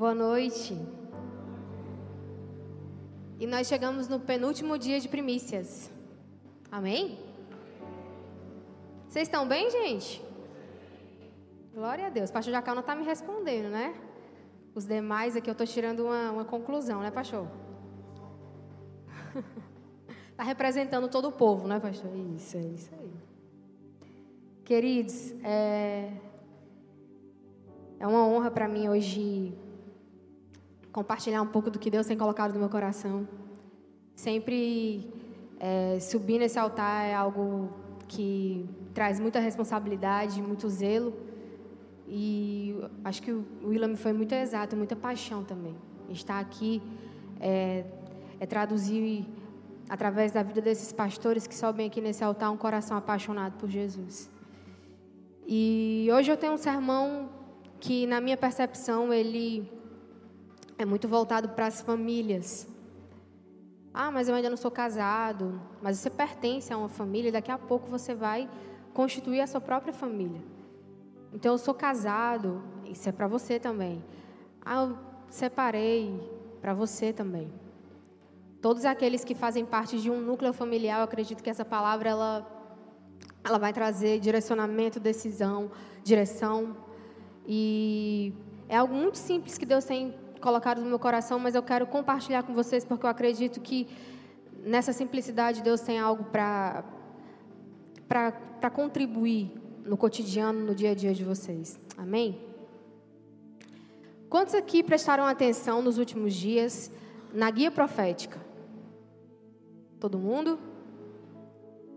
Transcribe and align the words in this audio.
Boa 0.00 0.14
noite. 0.14 0.74
E 3.38 3.46
nós 3.46 3.66
chegamos 3.66 4.08
no 4.08 4.18
penúltimo 4.18 4.78
dia 4.78 4.98
de 4.98 5.06
primícias. 5.06 5.92
Amém? 6.72 7.18
Vocês 9.06 9.28
estão 9.28 9.46
bem, 9.46 9.68
gente? 9.70 10.24
Glória 11.74 12.06
a 12.06 12.08
Deus. 12.08 12.30
Pastor 12.30 12.50
Jacão 12.50 12.74
não 12.74 12.80
está 12.80 12.94
me 12.94 13.04
respondendo, 13.04 13.68
né? 13.68 13.94
Os 14.74 14.86
demais 14.86 15.36
aqui 15.36 15.50
eu 15.50 15.52
estou 15.52 15.66
tirando 15.66 16.06
uma, 16.06 16.30
uma 16.30 16.44
conclusão, 16.46 17.02
né, 17.02 17.10
pastor? 17.10 17.46
Está 20.30 20.44
representando 20.48 21.10
todo 21.10 21.28
o 21.28 21.32
povo, 21.32 21.68
né, 21.68 21.78
pastor? 21.78 22.10
Isso, 22.34 22.56
é 22.56 22.62
isso 22.62 22.90
aí. 22.98 23.12
Queridos, 24.64 25.34
é, 25.44 26.10
é 27.98 28.06
uma 28.06 28.26
honra 28.26 28.50
para 28.50 28.66
mim 28.66 28.88
hoje 28.88 29.54
compartilhar 30.92 31.42
um 31.42 31.46
pouco 31.46 31.70
do 31.70 31.78
que 31.78 31.90
Deus 31.90 32.06
tem 32.06 32.16
colocado 32.16 32.52
no 32.52 32.60
meu 32.60 32.68
coração. 32.68 33.26
Sempre 34.14 35.12
é, 35.58 35.98
subir 36.00 36.38
nesse 36.38 36.58
altar 36.58 37.06
é 37.06 37.14
algo 37.14 37.70
que 38.08 38.68
traz 38.92 39.20
muita 39.20 39.38
responsabilidade, 39.38 40.42
muito 40.42 40.68
zelo. 40.68 41.14
E 42.08 42.76
acho 43.04 43.22
que 43.22 43.30
o 43.30 43.44
William 43.62 43.94
foi 43.94 44.12
muito 44.12 44.34
exato, 44.34 44.76
muita 44.76 44.96
paixão 44.96 45.44
também. 45.44 45.76
Estar 46.08 46.40
aqui 46.40 46.82
é, 47.38 47.84
é 48.40 48.46
traduzir, 48.46 49.24
através 49.88 50.32
da 50.32 50.42
vida 50.42 50.60
desses 50.60 50.92
pastores 50.92 51.46
que 51.46 51.54
sobem 51.54 51.86
aqui 51.86 52.00
nesse 52.00 52.24
altar, 52.24 52.50
um 52.50 52.56
coração 52.56 52.96
apaixonado 52.96 53.56
por 53.58 53.68
Jesus. 53.68 54.28
E 55.46 56.08
hoje 56.12 56.30
eu 56.30 56.36
tenho 56.36 56.54
um 56.54 56.58
sermão 56.58 57.28
que, 57.78 58.06
na 58.06 58.20
minha 58.20 58.36
percepção, 58.36 59.12
ele 59.12 59.70
é 60.82 60.84
muito 60.86 61.06
voltado 61.06 61.50
para 61.50 61.66
as 61.66 61.82
famílias. 61.82 62.66
Ah, 63.92 64.10
mas 64.10 64.28
eu 64.28 64.34
ainda 64.34 64.48
não 64.48 64.56
sou 64.56 64.70
casado. 64.70 65.60
Mas 65.82 65.98
você 65.98 66.08
pertence 66.08 66.72
a 66.72 66.78
uma 66.78 66.88
família 66.88 67.28
e 67.28 67.32
daqui 67.32 67.50
a 67.50 67.58
pouco 67.58 67.90
você 67.90 68.14
vai 68.14 68.48
constituir 68.94 69.42
a 69.42 69.46
sua 69.46 69.60
própria 69.60 69.92
família. 69.92 70.40
Então 71.34 71.52
eu 71.52 71.58
sou 71.58 71.74
casado, 71.74 72.62
isso 72.84 73.08
é 73.08 73.12
para 73.12 73.28
você 73.28 73.58
também. 73.58 74.02
Ah, 74.64 74.84
eu 74.84 74.98
separei, 75.28 76.18
para 76.62 76.72
você 76.72 77.12
também. 77.12 77.52
Todos 78.62 78.84
aqueles 78.86 79.22
que 79.22 79.34
fazem 79.34 79.66
parte 79.66 80.00
de 80.00 80.10
um 80.10 80.20
núcleo 80.20 80.52
familiar, 80.52 81.00
eu 81.00 81.04
acredito 81.04 81.42
que 81.42 81.50
essa 81.50 81.64
palavra 81.64 82.08
ela 82.08 82.56
ela 83.44 83.58
vai 83.58 83.72
trazer 83.72 84.18
direcionamento, 84.18 84.98
decisão, 84.98 85.70
direção. 86.02 86.76
E 87.46 88.34
é 88.68 88.76
algo 88.76 88.94
muito 88.94 89.18
simples 89.18 89.58
que 89.58 89.66
Deus 89.66 89.84
tem 89.84 90.14
colocado 90.40 90.80
no 90.80 90.86
meu 90.86 90.98
coração, 90.98 91.38
mas 91.38 91.54
eu 91.54 91.62
quero 91.62 91.86
compartilhar 91.86 92.42
com 92.42 92.54
vocês 92.54 92.84
porque 92.84 93.06
eu 93.06 93.10
acredito 93.10 93.60
que 93.60 93.86
nessa 94.64 94.92
simplicidade 94.92 95.62
Deus 95.62 95.80
tem 95.80 95.98
algo 95.98 96.24
para 96.24 96.84
para 98.08 98.70
contribuir 98.70 99.52
no 99.84 99.96
cotidiano, 99.96 100.58
no 100.66 100.74
dia 100.74 100.90
a 100.90 100.94
dia 100.94 101.14
de 101.14 101.24
vocês. 101.24 101.78
Amém? 101.96 102.44
Quantos 104.28 104.52
aqui 104.52 104.82
prestaram 104.82 105.24
atenção 105.24 105.80
nos 105.80 105.96
últimos 105.96 106.34
dias 106.34 106.90
na 107.32 107.48
guia 107.52 107.70
profética? 107.70 108.40
Todo 110.00 110.18
mundo? 110.18 110.58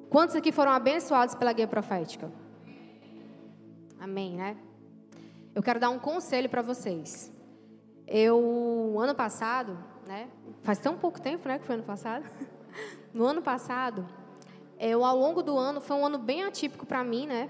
Quantos 0.07 0.35
aqui 0.35 0.51
foram 0.51 0.71
abençoados 0.71 1.33
pela 1.33 1.51
guia 1.51 1.67
profética? 1.67 2.31
Amém, 3.99 4.35
né? 4.35 4.55
Eu 5.55 5.63
quero 5.63 5.79
dar 5.79 5.89
um 5.89 5.97
conselho 5.97 6.47
para 6.47 6.61
vocês. 6.61 7.32
Eu, 8.07 8.95
ano 8.99 9.15
passado, 9.15 9.77
né? 10.07 10.27
Faz 10.61 10.79
tão 10.79 10.97
pouco 10.97 11.21
tempo, 11.21 11.47
né? 11.47 11.59
Que 11.59 11.65
foi 11.65 11.75
ano 11.75 11.83
passado. 11.83 12.25
No 13.13 13.25
ano 13.27 13.43
passado, 13.43 14.07
eu, 14.79 15.05
ao 15.05 15.15
longo 15.15 15.43
do 15.43 15.55
ano, 15.55 15.79
foi 15.79 15.95
um 15.95 16.03
ano 16.03 16.17
bem 16.17 16.43
atípico 16.43 16.83
para 16.83 17.03
mim, 17.03 17.27
né? 17.27 17.47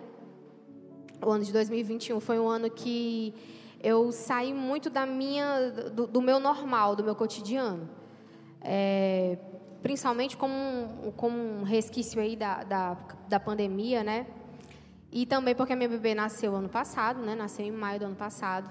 O 1.25 1.31
ano 1.31 1.45
de 1.45 1.53
2021 1.53 2.19
foi 2.19 2.37
um 2.37 2.49
ano 2.49 2.69
que 2.69 3.33
eu 3.81 4.11
saí 4.11 4.53
muito 4.53 4.89
da 4.89 5.05
minha, 5.05 5.71
do, 5.71 6.05
do 6.05 6.21
meu 6.21 6.37
normal, 6.37 6.97
do 6.97 7.03
meu 7.03 7.15
cotidiano. 7.15 7.89
É, 8.61 9.37
principalmente 9.81 10.37
como 10.37 10.53
um, 10.53 11.11
como 11.15 11.37
um 11.37 11.63
resquício 11.63 12.21
aí 12.21 12.35
da, 12.35 12.63
da, 12.63 12.97
da 13.27 13.39
pandemia, 13.39 14.03
né? 14.03 14.27
E 15.11 15.25
também 15.25 15.53
porque 15.53 15.73
a 15.73 15.75
minha 15.75 15.89
bebê 15.89 16.15
nasceu 16.15 16.55
ano 16.55 16.69
passado, 16.69 17.21
né? 17.21 17.35
Nasceu 17.35 17.65
em 17.65 17.71
maio 17.71 17.99
do 17.99 18.05
ano 18.05 18.15
passado. 18.15 18.69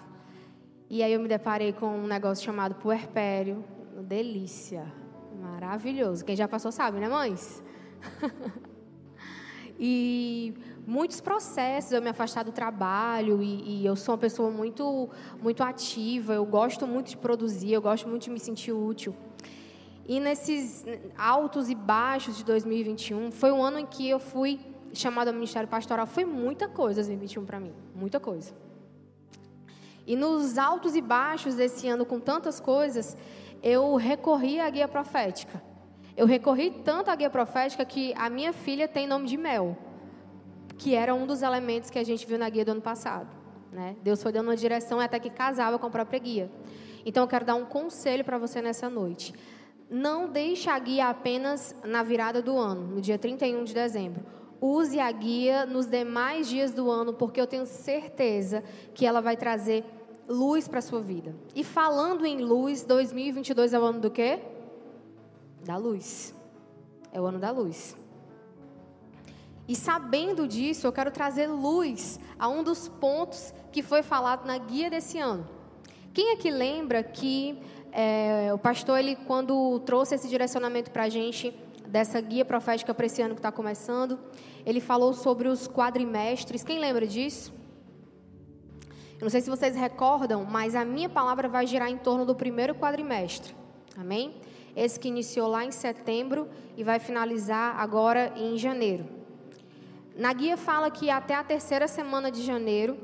E 0.92 1.02
aí 1.02 1.10
eu 1.10 1.20
me 1.20 1.26
deparei 1.26 1.72
com 1.72 1.86
um 1.86 2.06
negócio 2.06 2.44
chamado 2.44 2.74
puerpério. 2.74 3.64
Delícia. 4.02 4.92
Maravilhoso. 5.40 6.22
Quem 6.22 6.36
já 6.36 6.46
passou 6.46 6.70
sabe, 6.70 7.00
né, 7.00 7.08
mães? 7.08 7.62
e 9.80 10.52
muitos 10.86 11.18
processos, 11.18 11.92
eu 11.92 12.02
me 12.02 12.10
afastar 12.10 12.44
do 12.44 12.52
trabalho 12.52 13.42
e, 13.42 13.80
e, 13.80 13.86
eu 13.86 13.96
sou 13.96 14.12
uma 14.12 14.18
pessoa 14.18 14.50
muito, 14.50 15.08
muito 15.40 15.62
ativa, 15.62 16.34
eu 16.34 16.44
gosto 16.44 16.86
muito 16.86 17.08
de 17.08 17.16
produzir, 17.16 17.72
eu 17.72 17.80
gosto 17.80 18.06
muito 18.06 18.24
de 18.24 18.30
me 18.30 18.38
sentir 18.38 18.72
útil. 18.72 19.16
E 20.06 20.20
nesses 20.20 20.84
altos 21.16 21.70
e 21.70 21.74
baixos 21.74 22.36
de 22.36 22.44
2021, 22.44 23.32
foi 23.32 23.50
um 23.50 23.64
ano 23.64 23.78
em 23.78 23.86
que 23.86 24.10
eu 24.10 24.20
fui 24.20 24.60
chamada 24.92 25.30
ao 25.30 25.34
ministério 25.34 25.70
pastoral. 25.70 26.06
Foi 26.06 26.26
muita 26.26 26.68
coisa 26.68 27.00
2021 27.00 27.46
para 27.46 27.58
mim, 27.58 27.72
muita 27.94 28.20
coisa. 28.20 28.52
E 30.06 30.16
nos 30.16 30.58
altos 30.58 30.96
e 30.96 31.00
baixos 31.00 31.54
desse 31.54 31.88
ano, 31.88 32.04
com 32.04 32.18
tantas 32.18 32.58
coisas, 32.58 33.16
eu 33.62 33.94
recorri 33.96 34.58
à 34.60 34.68
guia 34.68 34.88
profética. 34.88 35.62
Eu 36.16 36.26
recorri 36.26 36.70
tanto 36.84 37.10
à 37.10 37.14
guia 37.14 37.30
profética 37.30 37.84
que 37.84 38.12
a 38.16 38.28
minha 38.28 38.52
filha 38.52 38.86
tem 38.86 39.06
nome 39.06 39.26
de 39.26 39.36
Mel, 39.36 39.76
que 40.76 40.94
era 40.94 41.14
um 41.14 41.26
dos 41.26 41.42
elementos 41.42 41.88
que 41.88 41.98
a 41.98 42.04
gente 42.04 42.26
viu 42.26 42.38
na 42.38 42.48
guia 42.48 42.64
do 42.64 42.72
ano 42.72 42.82
passado. 42.82 43.28
Né? 43.70 43.96
Deus 44.02 44.22
foi 44.22 44.32
dando 44.32 44.48
uma 44.48 44.56
direção 44.56 45.00
até 45.00 45.18
que 45.18 45.30
casava 45.30 45.78
com 45.78 45.86
a 45.86 45.90
própria 45.90 46.18
guia. 46.18 46.50
Então 47.06 47.24
eu 47.24 47.28
quero 47.28 47.44
dar 47.44 47.54
um 47.54 47.64
conselho 47.64 48.24
para 48.24 48.36
você 48.36 48.60
nessa 48.60 48.90
noite. 48.90 49.32
Não 49.88 50.28
deixe 50.28 50.68
a 50.68 50.78
guia 50.78 51.08
apenas 51.08 51.74
na 51.84 52.02
virada 52.02 52.42
do 52.42 52.56
ano, 52.56 52.94
no 52.94 53.00
dia 53.00 53.18
31 53.18 53.64
de 53.64 53.74
dezembro. 53.74 54.24
Use 54.64 55.00
a 55.00 55.10
guia 55.10 55.66
nos 55.66 55.86
demais 55.86 56.48
dias 56.48 56.70
do 56.70 56.88
ano, 56.88 57.12
porque 57.12 57.40
eu 57.40 57.48
tenho 57.48 57.66
certeza 57.66 58.62
que 58.94 59.04
ela 59.04 59.20
vai 59.20 59.36
trazer 59.36 59.84
luz 60.28 60.68
para 60.68 60.78
a 60.78 60.82
sua 60.82 61.00
vida. 61.00 61.34
E 61.52 61.64
falando 61.64 62.24
em 62.24 62.40
luz, 62.40 62.84
2022 62.84 63.74
é 63.74 63.80
o 63.80 63.82
ano 63.82 63.98
do 63.98 64.08
quê? 64.08 64.38
Da 65.64 65.76
luz. 65.76 66.32
É 67.10 67.20
o 67.20 67.26
ano 67.26 67.40
da 67.40 67.50
luz. 67.50 67.96
E 69.66 69.74
sabendo 69.74 70.46
disso, 70.46 70.86
eu 70.86 70.92
quero 70.92 71.10
trazer 71.10 71.48
luz 71.48 72.20
a 72.38 72.48
um 72.48 72.62
dos 72.62 72.86
pontos 72.86 73.52
que 73.72 73.82
foi 73.82 74.04
falado 74.04 74.46
na 74.46 74.56
guia 74.58 74.88
desse 74.88 75.18
ano. 75.18 75.44
Quem 76.14 76.34
aqui 76.34 76.50
lembra 76.50 77.02
que 77.02 77.58
é, 77.90 78.50
o 78.54 78.58
pastor, 78.58 78.98
ele, 78.98 79.16
quando 79.26 79.80
trouxe 79.80 80.14
esse 80.14 80.28
direcionamento 80.28 80.92
para 80.92 81.04
a 81.04 81.08
gente, 81.08 81.52
dessa 81.88 82.20
guia 82.20 82.44
profética 82.44 82.94
para 82.94 83.06
esse 83.06 83.20
ano 83.20 83.34
que 83.34 83.38
está 83.40 83.52
começando, 83.52 84.18
ele 84.64 84.80
falou 84.80 85.12
sobre 85.12 85.48
os 85.48 85.68
quadrimestres. 85.68 86.62
Quem 86.62 86.78
lembra 86.78 87.06
disso? 87.06 87.52
Eu 89.18 89.26
não 89.26 89.30
sei 89.30 89.40
se 89.40 89.48
vocês 89.48 89.76
recordam, 89.76 90.44
mas 90.44 90.74
a 90.74 90.84
minha 90.84 91.08
palavra 91.08 91.48
vai 91.48 91.66
girar 91.66 91.88
em 91.88 91.96
torno 91.96 92.26
do 92.26 92.34
primeiro 92.34 92.74
quadrimestre. 92.74 93.54
Amém? 93.96 94.34
Esse 94.74 94.98
que 94.98 95.08
iniciou 95.08 95.48
lá 95.48 95.64
em 95.64 95.70
setembro 95.70 96.48
e 96.76 96.82
vai 96.82 96.98
finalizar 96.98 97.78
agora 97.78 98.32
em 98.36 98.58
janeiro. 98.58 99.06
Na 100.16 100.32
guia 100.32 100.56
fala 100.56 100.90
que 100.90 101.08
até 101.08 101.34
a 101.34 101.44
terceira 101.44 101.86
semana 101.86 102.30
de 102.30 102.42
janeiro, 102.42 102.98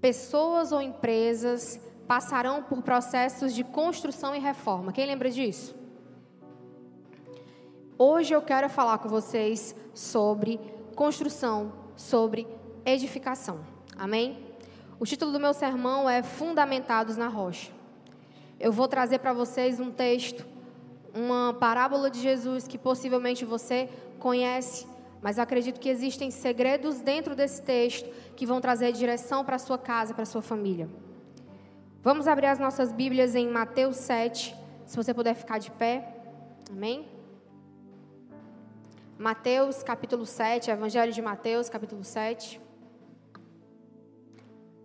pessoas 0.00 0.72
ou 0.72 0.80
empresas 0.80 1.80
passarão 2.06 2.62
por 2.62 2.82
processos 2.82 3.54
de 3.54 3.64
construção 3.64 4.34
e 4.34 4.38
reforma. 4.38 4.92
Quem 4.92 5.06
lembra 5.06 5.30
disso? 5.30 5.74
Hoje 7.96 8.34
eu 8.34 8.42
quero 8.42 8.68
falar 8.68 8.98
com 8.98 9.08
vocês 9.08 9.72
sobre 9.94 10.58
construção, 10.96 11.72
sobre 11.94 12.44
edificação. 12.84 13.60
Amém? 13.96 14.36
O 14.98 15.06
título 15.06 15.30
do 15.30 15.38
meu 15.38 15.54
sermão 15.54 16.10
é 16.10 16.20
Fundamentados 16.20 17.16
na 17.16 17.28
Rocha. 17.28 17.70
Eu 18.58 18.72
vou 18.72 18.88
trazer 18.88 19.20
para 19.20 19.32
vocês 19.32 19.78
um 19.78 19.92
texto, 19.92 20.44
uma 21.14 21.54
parábola 21.54 22.10
de 22.10 22.20
Jesus 22.20 22.66
que 22.66 22.76
possivelmente 22.76 23.44
você 23.44 23.88
conhece, 24.18 24.88
mas 25.22 25.38
acredito 25.38 25.78
que 25.78 25.88
existem 25.88 26.32
segredos 26.32 27.00
dentro 27.00 27.36
desse 27.36 27.62
texto 27.62 28.10
que 28.34 28.44
vão 28.44 28.60
trazer 28.60 28.90
direção 28.90 29.44
para 29.44 29.56
sua 29.56 29.78
casa, 29.78 30.12
para 30.12 30.24
sua 30.24 30.42
família. 30.42 30.88
Vamos 32.02 32.26
abrir 32.26 32.46
as 32.46 32.58
nossas 32.58 32.90
Bíblias 32.90 33.36
em 33.36 33.48
Mateus 33.48 33.94
7, 33.98 34.52
se 34.84 34.96
você 34.96 35.14
puder 35.14 35.34
ficar 35.34 35.58
de 35.58 35.70
pé. 35.70 36.12
Amém? 36.68 37.13
Mateus 39.18 39.82
capítulo 39.84 40.26
7, 40.26 40.70
Evangelho 40.70 41.12
de 41.12 41.22
Mateus 41.22 41.68
capítulo 41.68 42.02
7, 42.02 42.60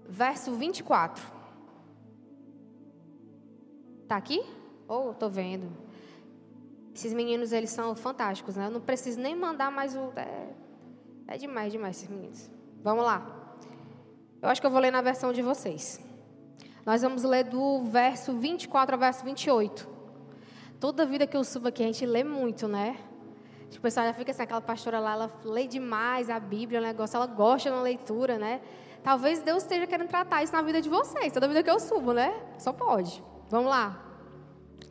verso 0.07 0.53
24. 0.53 1.23
Tá 4.07 4.17
aqui? 4.17 4.43
Oh, 4.87 5.13
tô 5.15 5.29
vendo. 5.29 5.71
Esses 6.93 7.11
meninos, 7.11 7.51
eles 7.51 7.71
são 7.71 7.95
fantásticos, 7.95 8.55
né? 8.55 8.67
Eu 8.67 8.71
não 8.71 8.81
preciso 8.81 9.19
nem 9.19 9.35
mandar 9.35 9.71
mais 9.71 9.95
o... 9.95 10.11
É, 10.15 10.49
é 11.27 11.37
demais, 11.37 11.71
demais 11.71 11.97
esses 11.97 12.09
meninos. 12.09 12.51
Vamos 12.83 13.03
lá. 13.03 13.55
Eu 14.41 14.49
acho 14.49 14.61
que 14.61 14.67
eu 14.67 14.71
vou 14.71 14.79
ler 14.79 14.91
na 14.91 15.01
versão 15.01 15.33
de 15.33 15.41
vocês. 15.41 15.99
Nós 16.85 17.01
vamos 17.01 17.23
ler 17.23 17.45
do 17.45 17.81
verso 17.83 18.33
24 18.37 18.95
ao 18.95 18.99
verso 18.99 19.25
28. 19.25 19.87
Toda 20.79 21.05
vida 21.05 21.25
que 21.25 21.35
eu 21.35 21.43
subo 21.43 21.67
aqui, 21.67 21.83
a 21.83 21.87
gente 21.87 22.05
lê 22.05 22.23
muito, 22.23 22.67
né? 22.67 23.08
Tipo, 23.69 23.79
o 23.79 23.81
pessoal 23.81 24.05
já 24.07 24.13
fica 24.13 24.31
assim, 24.31 24.43
aquela 24.43 24.61
pastora 24.61 24.99
lá, 24.99 25.13
ela 25.13 25.31
lê 25.45 25.67
demais 25.67 26.29
a 26.29 26.39
Bíblia, 26.39 26.79
o 26.79 26.83
negócio, 26.83 27.15
ela 27.15 27.27
gosta 27.27 27.69
da 27.69 27.81
leitura, 27.81 28.37
né? 28.37 28.61
Talvez 29.03 29.41
Deus 29.41 29.63
esteja 29.63 29.87
querendo 29.87 30.09
tratar 30.09 30.43
isso 30.43 30.53
na 30.53 30.61
vida 30.61 30.81
de 30.81 30.89
vocês, 30.89 31.31
toda 31.31 31.47
vida 31.47 31.63
que 31.63 31.69
eu 31.69 31.79
subo, 31.79 32.11
né? 32.11 32.33
Só 32.57 32.73
pode. 32.73 33.23
Vamos 33.49 33.69
lá. 33.69 34.05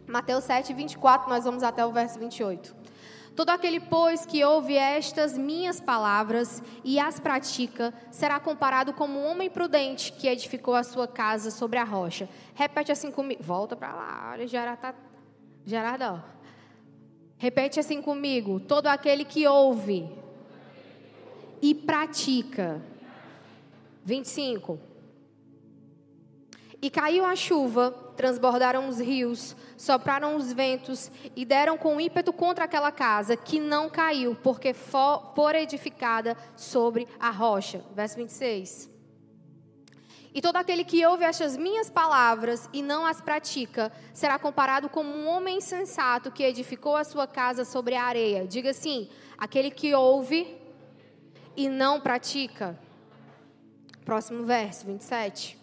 Mateus 0.06 0.44
7, 0.44 0.72
24, 0.72 1.28
nós 1.28 1.44
vamos 1.44 1.62
até 1.62 1.84
o 1.84 1.92
verso 1.92 2.18
28. 2.18 2.74
Todo 3.36 3.50
aquele, 3.50 3.78
pois, 3.78 4.26
que 4.26 4.42
ouve 4.44 4.74
estas 4.74 5.38
minhas 5.38 5.80
palavras 5.80 6.60
e 6.82 6.98
as 6.98 7.20
pratica, 7.20 7.94
será 8.10 8.40
comparado 8.40 8.92
como 8.92 9.16
um 9.16 9.30
homem 9.30 9.48
prudente 9.48 10.12
que 10.12 10.26
edificou 10.26 10.74
a 10.74 10.82
sua 10.82 11.06
casa 11.06 11.50
sobre 11.50 11.78
a 11.78 11.84
rocha. 11.84 12.28
Repete 12.54 12.90
assim 12.90 13.12
comigo. 13.12 13.40
Volta 13.40 13.76
para 13.76 13.94
lá, 13.94 14.30
olha, 14.32 14.46
Gerardo. 14.46 14.98
Gerardo, 15.64 16.04
ó. 16.04 16.37
Repete 17.38 17.78
assim 17.78 18.02
comigo: 18.02 18.58
todo 18.60 18.88
aquele 18.88 19.24
que 19.24 19.46
ouve 19.46 20.08
e 21.62 21.74
pratica. 21.74 22.82
25. 24.04 24.78
E 26.80 26.88
caiu 26.90 27.24
a 27.24 27.34
chuva, 27.34 27.90
transbordaram 28.16 28.88
os 28.88 29.00
rios, 29.00 29.54
sopraram 29.76 30.36
os 30.36 30.52
ventos 30.52 31.10
e 31.36 31.44
deram 31.44 31.76
com 31.76 32.00
ímpeto 32.00 32.32
contra 32.32 32.64
aquela 32.64 32.92
casa, 32.92 33.36
que 33.36 33.58
não 33.58 33.90
caiu, 33.90 34.36
porque 34.36 34.72
for 34.72 35.54
edificada 35.54 36.36
sobre 36.56 37.06
a 37.18 37.30
rocha. 37.30 37.84
Verso 37.94 38.16
26. 38.16 38.97
E 40.34 40.42
todo 40.42 40.56
aquele 40.56 40.84
que 40.84 41.04
ouve 41.06 41.24
estas 41.24 41.56
minhas 41.56 41.88
palavras 41.88 42.68
e 42.72 42.82
não 42.82 43.06
as 43.06 43.20
pratica, 43.20 43.90
será 44.12 44.38
comparado 44.38 44.88
como 44.88 45.10
um 45.10 45.26
homem 45.26 45.56
insensato 45.56 46.30
que 46.30 46.42
edificou 46.42 46.96
a 46.96 47.04
sua 47.04 47.26
casa 47.26 47.64
sobre 47.64 47.94
a 47.94 48.04
areia. 48.04 48.46
Diga 48.46 48.70
assim: 48.70 49.08
aquele 49.36 49.70
que 49.70 49.94
ouve 49.94 50.56
e 51.56 51.68
não 51.68 52.00
pratica. 52.00 52.78
Próximo 54.04 54.44
verso, 54.44 54.86
27. 54.86 55.58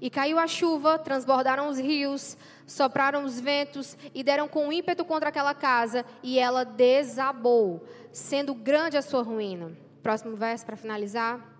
E 0.00 0.08
caiu 0.08 0.38
a 0.38 0.46
chuva, 0.46 0.98
transbordaram 0.98 1.68
os 1.68 1.78
rios, 1.78 2.36
sopraram 2.66 3.24
os 3.24 3.40
ventos 3.40 3.96
e 4.14 4.22
deram 4.22 4.46
com 4.46 4.72
ímpeto 4.72 5.04
contra 5.04 5.28
aquela 5.28 5.54
casa, 5.54 6.04
e 6.22 6.38
ela 6.38 6.64
desabou, 6.64 7.84
sendo 8.12 8.54
grande 8.54 8.96
a 8.96 9.02
sua 9.02 9.22
ruína. 9.22 9.72
Próximo 10.02 10.36
verso 10.36 10.64
para 10.64 10.76
finalizar. 10.76 11.57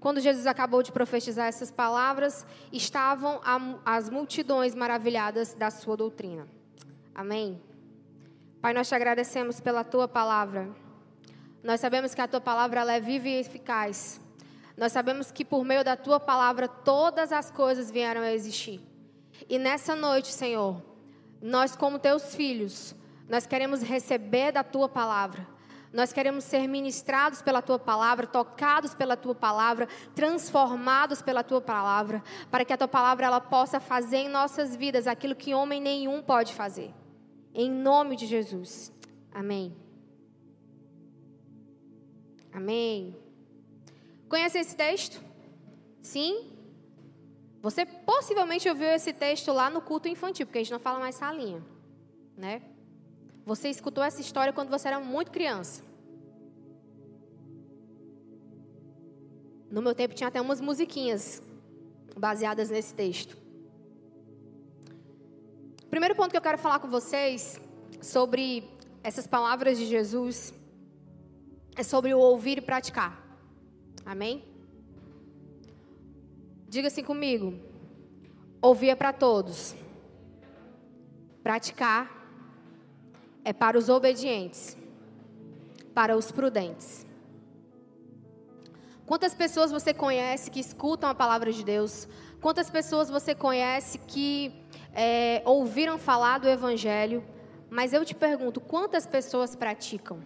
Quando 0.00 0.18
Jesus 0.18 0.46
acabou 0.46 0.82
de 0.82 0.90
profetizar 0.90 1.46
essas 1.46 1.70
palavras, 1.70 2.46
estavam 2.72 3.38
as 3.84 4.08
multidões 4.08 4.74
maravilhadas 4.74 5.52
da 5.54 5.70
sua 5.70 5.94
doutrina. 5.94 6.48
Amém. 7.14 7.60
Pai, 8.62 8.72
nós 8.72 8.88
te 8.88 8.94
agradecemos 8.94 9.60
pela 9.60 9.84
tua 9.84 10.08
palavra. 10.08 10.70
Nós 11.62 11.80
sabemos 11.80 12.14
que 12.14 12.20
a 12.22 12.26
tua 12.26 12.40
palavra 12.40 12.80
ela 12.80 12.94
é 12.94 13.00
viva 13.00 13.28
e 13.28 13.40
eficaz. 13.40 14.18
Nós 14.74 14.92
sabemos 14.92 15.30
que 15.30 15.44
por 15.44 15.62
meio 15.62 15.84
da 15.84 15.96
tua 15.96 16.18
palavra 16.18 16.66
todas 16.66 17.32
as 17.32 17.50
coisas 17.50 17.90
vieram 17.90 18.22
a 18.22 18.32
existir. 18.32 18.80
E 19.48 19.58
nessa 19.58 19.94
noite, 19.94 20.32
Senhor, 20.32 20.82
nós 21.42 21.76
como 21.76 21.98
teus 21.98 22.34
filhos, 22.34 22.94
nós 23.28 23.46
queremos 23.46 23.82
receber 23.82 24.52
da 24.52 24.64
tua 24.64 24.88
palavra. 24.88 25.46
Nós 25.92 26.12
queremos 26.12 26.44
ser 26.44 26.68
ministrados 26.68 27.42
pela 27.42 27.60
tua 27.60 27.78
palavra, 27.78 28.26
tocados 28.26 28.94
pela 28.94 29.16
tua 29.16 29.34
palavra, 29.34 29.88
transformados 30.14 31.20
pela 31.20 31.42
tua 31.42 31.60
palavra, 31.60 32.22
para 32.50 32.64
que 32.64 32.72
a 32.72 32.76
tua 32.76 32.86
palavra 32.86 33.26
ela 33.26 33.40
possa 33.40 33.80
fazer 33.80 34.18
em 34.18 34.28
nossas 34.28 34.76
vidas 34.76 35.08
aquilo 35.08 35.34
que 35.34 35.52
homem 35.52 35.80
nenhum 35.80 36.22
pode 36.22 36.54
fazer. 36.54 36.94
Em 37.52 37.68
nome 37.68 38.14
de 38.14 38.26
Jesus. 38.26 38.92
Amém. 39.32 39.76
Amém. 42.52 43.16
Conhece 44.28 44.58
esse 44.58 44.76
texto? 44.76 45.20
Sim? 46.00 46.52
Você 47.60 47.84
possivelmente 47.84 48.68
ouviu 48.68 48.88
esse 48.88 49.12
texto 49.12 49.52
lá 49.52 49.68
no 49.68 49.80
culto 49.80 50.08
infantil, 50.08 50.46
porque 50.46 50.58
a 50.58 50.62
gente 50.62 50.72
não 50.72 50.78
fala 50.78 51.00
mais 51.00 51.16
salinha, 51.16 51.62
né? 52.36 52.62
Você 53.44 53.68
escutou 53.68 54.02
essa 54.02 54.20
história 54.20 54.52
quando 54.52 54.70
você 54.70 54.88
era 54.88 55.00
muito 55.00 55.30
criança. 55.30 55.82
No 59.70 59.80
meu 59.80 59.94
tempo 59.94 60.14
tinha 60.14 60.28
até 60.28 60.40
umas 60.40 60.60
musiquinhas 60.60 61.42
baseadas 62.16 62.70
nesse 62.70 62.94
texto. 62.94 63.36
Primeiro 65.88 66.14
ponto 66.14 66.30
que 66.30 66.36
eu 66.36 66.42
quero 66.42 66.58
falar 66.58 66.78
com 66.80 66.88
vocês 66.88 67.60
sobre 68.00 68.68
essas 69.02 69.26
palavras 69.26 69.78
de 69.78 69.86
Jesus 69.86 70.52
é 71.76 71.82
sobre 71.82 72.12
o 72.12 72.18
ouvir 72.18 72.58
e 72.58 72.60
praticar. 72.60 73.20
Amém? 74.04 74.44
Diga 76.68 76.88
assim 76.88 77.02
comigo. 77.02 77.58
Ouvir 78.60 78.90
é 78.90 78.94
para 78.94 79.12
todos. 79.12 79.74
Praticar 81.42 82.19
é 83.44 83.52
para 83.52 83.78
os 83.78 83.88
obedientes, 83.88 84.76
para 85.94 86.16
os 86.16 86.30
prudentes. 86.30 87.06
Quantas 89.06 89.34
pessoas 89.34 89.72
você 89.72 89.92
conhece 89.92 90.50
que 90.50 90.60
escutam 90.60 91.10
a 91.10 91.14
palavra 91.14 91.52
de 91.52 91.64
Deus? 91.64 92.06
Quantas 92.40 92.70
pessoas 92.70 93.10
você 93.10 93.34
conhece 93.34 93.98
que 93.98 94.54
é, 94.94 95.42
ouviram 95.44 95.98
falar 95.98 96.38
do 96.38 96.48
Evangelho? 96.48 97.24
Mas 97.68 97.92
eu 97.92 98.04
te 98.04 98.14
pergunto, 98.14 98.60
quantas 98.60 99.06
pessoas 99.06 99.56
praticam 99.56 100.20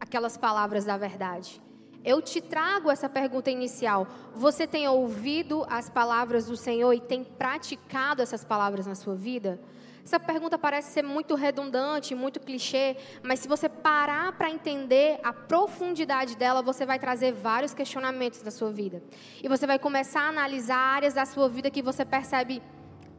aquelas 0.00 0.36
palavras 0.36 0.84
da 0.84 0.96
verdade? 0.96 1.62
Eu 2.04 2.22
te 2.22 2.40
trago 2.40 2.90
essa 2.90 3.08
pergunta 3.08 3.50
inicial. 3.50 4.06
Você 4.34 4.66
tem 4.66 4.88
ouvido 4.88 5.66
as 5.68 5.90
palavras 5.90 6.46
do 6.46 6.56
Senhor 6.56 6.92
e 6.92 7.00
tem 7.00 7.22
praticado 7.22 8.22
essas 8.22 8.42
palavras 8.44 8.86
na 8.86 8.94
sua 8.94 9.14
vida? 9.14 9.60
Essa 10.04 10.18
pergunta 10.18 10.58
parece 10.58 10.92
ser 10.92 11.02
muito 11.02 11.34
redundante, 11.34 12.14
muito 12.14 12.40
clichê, 12.40 12.96
mas 13.22 13.40
se 13.40 13.48
você 13.48 13.68
parar 13.68 14.32
para 14.32 14.50
entender 14.50 15.20
a 15.22 15.32
profundidade 15.32 16.36
dela, 16.36 16.62
você 16.62 16.86
vai 16.86 16.98
trazer 16.98 17.32
vários 17.32 17.74
questionamentos 17.74 18.42
da 18.42 18.50
sua 18.50 18.70
vida. 18.70 19.02
E 19.42 19.48
você 19.48 19.66
vai 19.66 19.78
começar 19.78 20.22
a 20.22 20.28
analisar 20.28 20.76
áreas 20.76 21.14
da 21.14 21.24
sua 21.24 21.48
vida 21.48 21.70
que 21.70 21.82
você 21.82 22.04
percebe: 22.04 22.62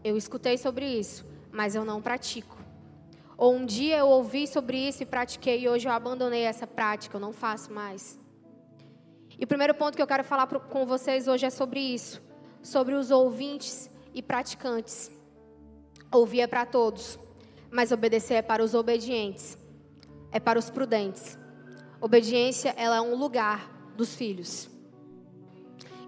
eu 0.03 0.17
escutei 0.17 0.57
sobre 0.57 0.85
isso, 0.85 1.25
mas 1.51 1.75
eu 1.75 1.85
não 1.85 2.01
pratico. 2.01 2.57
Ou 3.37 3.55
um 3.55 3.65
dia 3.65 3.97
eu 3.97 4.07
ouvi 4.07 4.47
sobre 4.47 4.77
isso 4.77 5.01
e 5.01 5.05
pratiquei, 5.05 5.61
e 5.61 5.69
hoje 5.69 5.87
eu 5.87 5.91
abandonei 5.91 6.43
essa 6.43 6.67
prática, 6.67 7.15
eu 7.15 7.21
não 7.21 7.33
faço 7.33 7.73
mais. 7.73 8.19
E 9.39 9.43
o 9.43 9.47
primeiro 9.47 9.73
ponto 9.73 9.95
que 9.95 10.01
eu 10.01 10.07
quero 10.07 10.23
falar 10.23 10.45
com 10.45 10.85
vocês 10.85 11.27
hoje 11.27 11.45
é 11.47 11.49
sobre 11.49 11.79
isso, 11.79 12.21
sobre 12.61 12.93
os 12.93 13.09
ouvintes 13.09 13.89
e 14.13 14.21
praticantes. 14.21 15.09
Ouvir 16.11 16.41
é 16.41 16.47
para 16.47 16.65
todos, 16.65 17.17
mas 17.71 17.91
obedecer 17.91 18.35
é 18.35 18.41
para 18.41 18.63
os 18.63 18.73
obedientes, 18.73 19.57
é 20.31 20.39
para 20.39 20.59
os 20.59 20.69
prudentes. 20.69 21.37
Obediência, 22.01 22.73
ela 22.77 22.97
é 22.97 23.01
um 23.01 23.15
lugar 23.15 23.71
dos 23.95 24.13
filhos. 24.13 24.69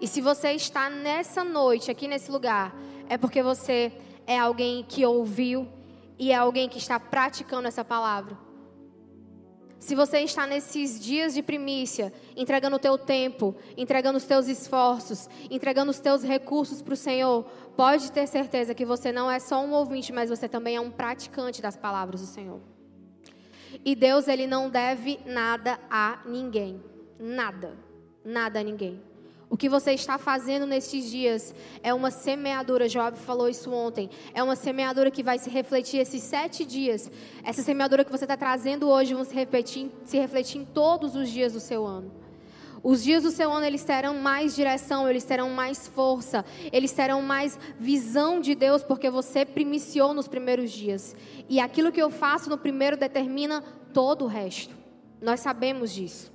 E 0.01 0.07
se 0.07 0.19
você 0.19 0.51
está 0.51 0.89
nessa 0.89 1.43
noite, 1.43 1.89
aqui 1.89 2.07
nesse 2.07 2.29
lugar, 2.29 2.75
é 3.07 3.17
porque 3.17 3.41
você 3.41 3.93
é 4.27 4.38
alguém 4.38 4.83
que 4.83 5.05
ouviu 5.05 5.67
e 6.19 6.31
é 6.31 6.36
alguém 6.36 6.67
que 6.67 6.77
está 6.77 7.00
praticando 7.00 7.67
essa 7.67 7.86
palavra. 7.86 8.38
Se 9.83 9.95
você 9.95 10.19
está 10.19 10.47
nesses 10.47 10.97
dias 10.97 11.33
de 11.33 11.43
primícia, 11.43 12.13
entregando 12.37 12.77
o 12.77 12.79
teu 12.79 12.97
tempo, 12.97 13.53
entregando 13.75 14.17
os 14.17 14.23
teus 14.23 14.47
esforços, 14.47 15.27
entregando 15.51 15.91
os 15.91 15.99
teus 15.99 16.23
recursos 16.23 16.81
para 16.81 16.93
o 16.93 16.95
Senhor, 16.95 17.43
pode 17.75 18.09
ter 18.09 18.25
certeza 18.25 18.73
que 18.73 18.85
você 18.85 19.11
não 19.11 19.29
é 19.29 19.39
só 19.39 19.61
um 19.61 19.73
ouvinte, 19.73 20.13
mas 20.13 20.29
você 20.29 20.47
também 20.47 20.77
é 20.77 20.79
um 20.79 20.89
praticante 20.89 21.61
das 21.61 21.75
palavras 21.75 22.21
do 22.21 22.27
Senhor. 22.27 22.61
E 23.83 23.93
Deus, 23.93 24.29
ele 24.29 24.47
não 24.47 24.69
deve 24.69 25.19
nada 25.25 25.77
a 25.89 26.21
ninguém. 26.25 26.81
Nada. 27.19 27.77
Nada 28.23 28.61
a 28.61 28.63
ninguém. 28.63 29.01
O 29.53 29.55
que 29.55 29.69
você 29.69 29.91
está 29.91 30.17
fazendo 30.17 30.65
nestes 30.65 31.12
dias 31.12 31.53
é 31.83 31.93
uma 31.93 32.10
semeadura. 32.10 32.89
Job 32.89 33.15
falou 33.19 33.48
isso 33.48 33.72
ontem. 33.72 34.10
É 34.33 34.41
uma 34.41 34.55
semeadura 34.55 35.12
que 35.12 35.22
vai 35.22 35.38
se 35.38 35.48
refletir 35.48 36.00
esses 36.00 36.24
sete 36.24 36.65
dias. 36.65 37.12
Essa 37.43 37.62
semeadura 37.62 38.03
que 38.03 38.10
você 38.10 38.25
está 38.25 38.36
trazendo 38.36 38.89
hoje 38.89 39.13
vão 39.13 39.24
se, 39.24 39.36
repetir, 39.36 39.91
se 40.05 40.17
refletir 40.17 40.62
em 40.62 40.65
todos 40.65 41.15
os 41.15 41.29
dias 41.29 41.53
do 41.53 41.60
seu 41.60 41.86
ano. 41.86 42.12
Os 42.81 43.03
dias 43.03 43.22
do 43.22 43.29
seu 43.29 43.51
ano 43.51 43.63
eles 43.63 43.83
terão 43.83 44.15
mais 44.15 44.55
direção, 44.55 45.07
eles 45.07 45.24
terão 45.24 45.51
mais 45.51 45.88
força, 45.88 46.43
eles 46.72 46.91
terão 46.91 47.22
mais 47.22 47.60
visão 47.79 48.41
de 48.41 48.55
Deus, 48.55 48.81
porque 48.81 49.07
você 49.12 49.45
primiciou 49.45 50.15
nos 50.15 50.27
primeiros 50.27 50.72
dias. 50.72 51.15
E 51.48 51.60
aquilo 51.60 51.91
que 51.91 52.01
eu 52.01 52.10
faço 52.10 52.50
no 52.50 52.57
primeiro 52.57 52.98
determina 52.98 53.62
todo 53.93 54.25
o 54.25 54.27
resto. 54.27 54.75
Nós 55.22 55.41
sabemos 55.41 55.93
disso. 55.93 56.32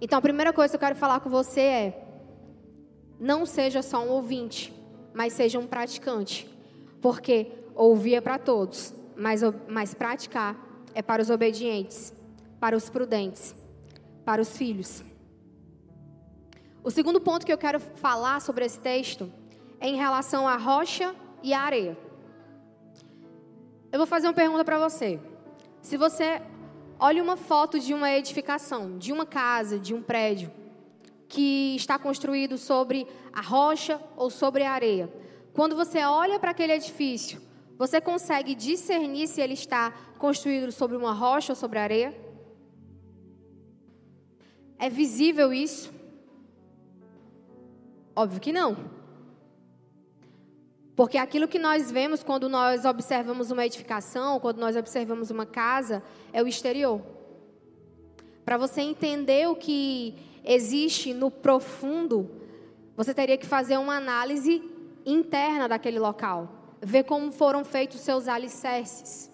Então, 0.00 0.18
a 0.18 0.22
primeira 0.22 0.52
coisa 0.52 0.70
que 0.72 0.76
eu 0.76 0.88
quero 0.88 0.96
falar 0.96 1.20
com 1.20 1.30
você 1.30 1.60
é: 1.60 2.06
não 3.18 3.46
seja 3.46 3.82
só 3.82 4.04
um 4.04 4.10
ouvinte, 4.10 4.72
mas 5.14 5.32
seja 5.32 5.58
um 5.58 5.66
praticante. 5.66 6.48
Porque 7.00 7.52
ouvir 7.74 8.14
é 8.16 8.20
para 8.20 8.38
todos, 8.38 8.94
mas, 9.16 9.42
mas 9.68 9.94
praticar 9.94 10.56
é 10.94 11.02
para 11.02 11.22
os 11.22 11.30
obedientes, 11.30 12.12
para 12.58 12.76
os 12.76 12.88
prudentes 12.88 13.54
para 14.26 14.42
os 14.42 14.56
filhos. 14.58 15.04
O 16.82 16.90
segundo 16.90 17.20
ponto 17.20 17.46
que 17.46 17.52
eu 17.52 17.56
quero 17.56 17.78
falar 17.78 18.40
sobre 18.40 18.64
esse 18.64 18.78
texto 18.80 19.32
é 19.80 19.88
em 19.88 19.96
relação 19.96 20.48
à 20.48 20.56
rocha 20.56 21.14
e 21.42 21.54
à 21.54 21.60
areia. 21.60 21.96
Eu 23.92 24.00
vou 24.00 24.06
fazer 24.06 24.26
uma 24.26 24.34
pergunta 24.34 24.64
para 24.64 24.78
você. 24.80 25.20
Se 25.80 25.96
você 25.96 26.42
olha 26.98 27.22
uma 27.22 27.36
foto 27.36 27.78
de 27.78 27.92
uma 27.92 28.10
edificação, 28.10 28.98
de 28.98 29.12
uma 29.12 29.26
casa, 29.26 29.78
de 29.78 29.94
um 29.94 30.02
prédio, 30.02 30.50
que 31.28 31.74
está 31.76 31.98
construído 31.98 32.56
sobre 32.56 33.06
a 33.32 33.40
rocha 33.40 34.00
ou 34.16 34.30
sobre 34.30 34.62
a 34.62 34.72
areia, 34.72 35.12
quando 35.52 35.74
você 35.74 36.04
olha 36.04 36.38
para 36.38 36.50
aquele 36.50 36.74
edifício, 36.74 37.40
você 37.78 38.00
consegue 38.00 38.54
discernir 38.54 39.26
se 39.26 39.40
ele 39.40 39.54
está 39.54 39.90
construído 40.18 40.70
sobre 40.70 40.96
uma 40.96 41.12
rocha 41.12 41.52
ou 41.52 41.56
sobre 41.56 41.78
a 41.78 41.82
areia? 41.82 42.14
É 44.78 44.90
visível 44.90 45.52
isso? 45.52 45.90
Óbvio 48.14 48.40
que 48.40 48.52
não. 48.52 48.95
Porque 50.96 51.18
aquilo 51.18 51.46
que 51.46 51.58
nós 51.58 51.92
vemos 51.92 52.22
quando 52.22 52.48
nós 52.48 52.86
observamos 52.86 53.50
uma 53.50 53.66
edificação, 53.66 54.40
quando 54.40 54.58
nós 54.58 54.74
observamos 54.74 55.30
uma 55.30 55.44
casa, 55.44 56.02
é 56.32 56.42
o 56.42 56.48
exterior. 56.48 57.02
Para 58.46 58.56
você 58.56 58.80
entender 58.80 59.46
o 59.46 59.54
que 59.54 60.14
existe 60.42 61.12
no 61.12 61.30
profundo, 61.30 62.30
você 62.96 63.12
teria 63.12 63.36
que 63.36 63.44
fazer 63.44 63.76
uma 63.76 63.96
análise 63.96 64.62
interna 65.04 65.68
daquele 65.68 65.98
local, 65.98 66.50
ver 66.80 67.04
como 67.04 67.30
foram 67.30 67.62
feitos 67.62 67.98
os 67.98 68.02
seus 68.02 68.26
alicerces. 68.26 69.30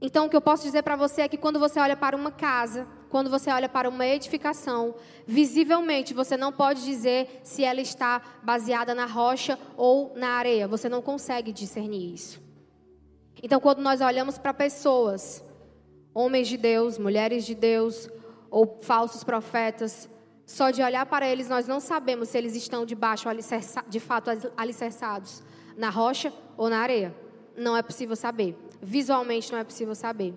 Então, 0.00 0.26
o 0.26 0.28
que 0.28 0.36
eu 0.36 0.40
posso 0.40 0.64
dizer 0.64 0.82
para 0.82 0.96
você 0.96 1.22
é 1.22 1.28
que 1.28 1.38
quando 1.38 1.58
você 1.58 1.78
olha 1.78 1.96
para 1.96 2.16
uma 2.16 2.32
casa, 2.32 2.86
quando 3.14 3.30
você 3.30 3.48
olha 3.48 3.68
para 3.68 3.88
uma 3.88 4.04
edificação, 4.04 4.92
visivelmente 5.24 6.12
você 6.12 6.36
não 6.36 6.50
pode 6.50 6.84
dizer 6.84 7.42
se 7.44 7.62
ela 7.62 7.80
está 7.80 8.20
baseada 8.42 8.92
na 8.92 9.06
rocha 9.06 9.56
ou 9.76 10.12
na 10.16 10.30
areia. 10.30 10.66
Você 10.66 10.88
não 10.88 11.00
consegue 11.00 11.52
discernir 11.52 12.12
isso. 12.12 12.42
Então, 13.40 13.60
quando 13.60 13.78
nós 13.80 14.00
olhamos 14.00 14.36
para 14.36 14.52
pessoas, 14.52 15.44
homens 16.12 16.48
de 16.48 16.56
Deus, 16.56 16.98
mulheres 16.98 17.46
de 17.46 17.54
Deus 17.54 18.10
ou 18.50 18.80
falsos 18.82 19.22
profetas, 19.22 20.10
só 20.44 20.72
de 20.72 20.82
olhar 20.82 21.06
para 21.06 21.28
eles 21.28 21.48
nós 21.48 21.68
não 21.68 21.78
sabemos 21.78 22.30
se 22.30 22.38
eles 22.38 22.56
estão 22.56 22.84
debaixo, 22.84 23.28
de 23.88 24.00
fato 24.00 24.28
alicerçados 24.56 25.40
na 25.76 25.88
rocha 25.88 26.32
ou 26.56 26.68
na 26.68 26.78
areia. 26.78 27.14
Não 27.56 27.76
é 27.76 27.82
possível 27.82 28.16
saber 28.16 28.58
visualmente 28.84 29.50
não 29.50 29.58
é 29.58 29.64
possível 29.64 29.94
saber. 29.94 30.34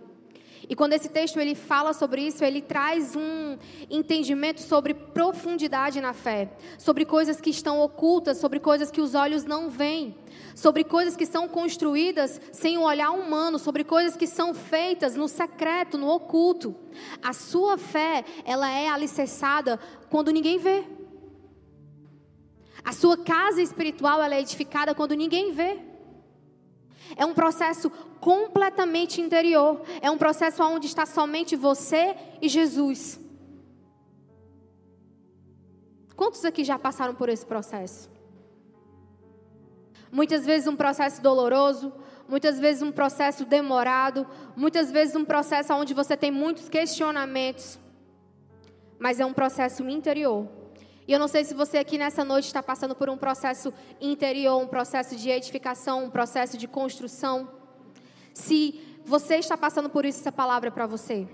E 0.69 0.75
quando 0.75 0.93
esse 0.93 1.07
texto 1.07 1.39
ele 1.39 1.55
fala 1.55 1.93
sobre 1.93 2.21
isso, 2.21 2.43
ele 2.43 2.61
traz 2.61 3.15
um 3.15 3.57
entendimento 3.89 4.61
sobre 4.61 4.93
profundidade 4.93 6.01
na 6.01 6.11
fé, 6.11 6.49
sobre 6.77 7.05
coisas 7.05 7.39
que 7.39 7.49
estão 7.49 7.79
ocultas, 7.79 8.37
sobre 8.37 8.59
coisas 8.59 8.91
que 8.91 8.99
os 8.99 9.15
olhos 9.15 9.45
não 9.45 9.69
veem, 9.69 10.13
sobre 10.53 10.83
coisas 10.83 11.15
que 11.15 11.25
são 11.25 11.47
construídas 11.47 12.41
sem 12.51 12.77
o 12.77 12.81
olhar 12.81 13.11
humano, 13.11 13.57
sobre 13.57 13.85
coisas 13.85 14.17
que 14.17 14.27
são 14.27 14.53
feitas 14.53 15.15
no 15.15 15.29
secreto, 15.29 15.97
no 15.97 16.09
oculto. 16.09 16.75
A 17.23 17.31
sua 17.31 17.77
fé, 17.77 18.25
ela 18.43 18.69
é 18.69 18.89
alicerçada 18.89 19.79
quando 20.09 20.31
ninguém 20.31 20.57
vê. 20.57 20.83
A 22.83 22.91
sua 22.91 23.17
casa 23.17 23.61
espiritual, 23.61 24.21
ela 24.21 24.35
é 24.35 24.41
edificada 24.41 24.93
quando 24.93 25.13
ninguém 25.13 25.53
vê. 25.53 25.79
É 27.15 27.25
um 27.25 27.33
processo 27.33 27.89
completamente 28.19 29.21
interior. 29.21 29.81
É 30.01 30.09
um 30.09 30.17
processo 30.17 30.63
onde 30.63 30.87
está 30.87 31.05
somente 31.05 31.55
você 31.55 32.15
e 32.41 32.49
Jesus. 32.49 33.19
Quantos 36.15 36.43
aqui 36.43 36.63
já 36.63 36.79
passaram 36.79 37.13
por 37.13 37.29
esse 37.29 37.45
processo? 37.45 38.09
Muitas 40.11 40.45
vezes 40.45 40.67
um 40.67 40.75
processo 40.75 41.21
doloroso, 41.21 41.93
muitas 42.27 42.59
vezes 42.59 42.81
um 42.81 42.91
processo 42.91 43.45
demorado, 43.45 44.25
muitas 44.55 44.91
vezes 44.91 45.15
um 45.15 45.23
processo 45.23 45.73
onde 45.73 45.93
você 45.93 46.17
tem 46.17 46.31
muitos 46.31 46.69
questionamentos. 46.69 47.79
Mas 48.97 49.19
é 49.19 49.25
um 49.25 49.33
processo 49.33 49.87
interior. 49.87 50.56
E 51.07 51.13
eu 51.13 51.19
não 51.19 51.27
sei 51.27 51.45
se 51.45 51.53
você 51.53 51.77
aqui 51.77 51.97
nessa 51.97 52.25
noite 52.25 52.45
está 52.45 52.61
passando 52.61 52.93
por 52.93 53.09
um 53.09 53.17
processo 53.17 53.73
interior, 54.01 54.61
um 54.61 54.67
processo 54.67 55.15
de 55.15 55.29
edificação, 55.29 56.03
um 56.03 56.09
processo 56.09 56.57
de 56.57 56.67
construção. 56.67 57.49
Se 58.33 58.81
você 59.05 59.37
está 59.37 59.55
passando 59.55 59.89
por 59.89 60.03
isso, 60.03 60.19
essa 60.19 60.33
palavra 60.33 60.67
é 60.67 60.71
para 60.71 60.85
você. 60.85 61.25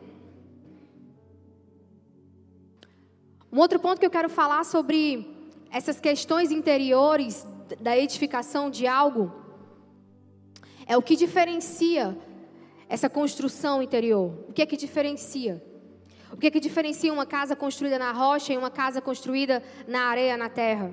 Um 3.51 3.60
outro 3.60 3.80
ponto 3.80 4.00
que 4.00 4.06
eu 4.06 4.12
quero 4.12 4.30
falar 4.30 4.63
sobre 4.63 5.27
essas 5.72 6.00
questões 6.00 6.51
interiores 6.51 7.46
da 7.80 7.98
edificação 7.98 8.70
de 8.70 8.86
algo 8.86 9.32
é 10.86 10.96
o 10.96 11.01
que 11.01 11.15
diferencia 11.15 12.15
essa 12.88 13.10
construção 13.10 13.82
interior. 13.82 14.46
O 14.48 14.53
que 14.53 14.62
é 14.62 14.65
que 14.68 14.77
diferencia? 14.77 15.73
O 16.33 16.37
que, 16.37 16.47
é 16.47 16.51
que 16.51 16.59
diferencia 16.59 17.13
uma 17.13 17.27
casa 17.27 17.55
construída 17.55 17.99
na 17.99 18.11
rocha 18.11 18.51
e 18.51 18.57
uma 18.57 18.71
casa 18.71 18.99
construída 18.99 19.61
na 19.87 20.05
areia, 20.05 20.35
na 20.35 20.49
terra? 20.49 20.91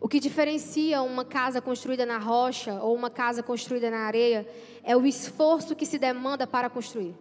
O 0.00 0.08
que 0.08 0.18
diferencia 0.18 1.00
uma 1.02 1.24
casa 1.24 1.60
construída 1.60 2.04
na 2.04 2.18
rocha 2.18 2.74
ou 2.82 2.96
uma 2.96 3.10
casa 3.10 3.44
construída 3.44 3.88
na 3.88 3.98
areia 3.98 4.44
é 4.82 4.96
o 4.96 5.06
esforço 5.06 5.76
que 5.76 5.86
se 5.86 6.00
demanda 6.00 6.48
para 6.48 6.68
construir. 6.68 7.14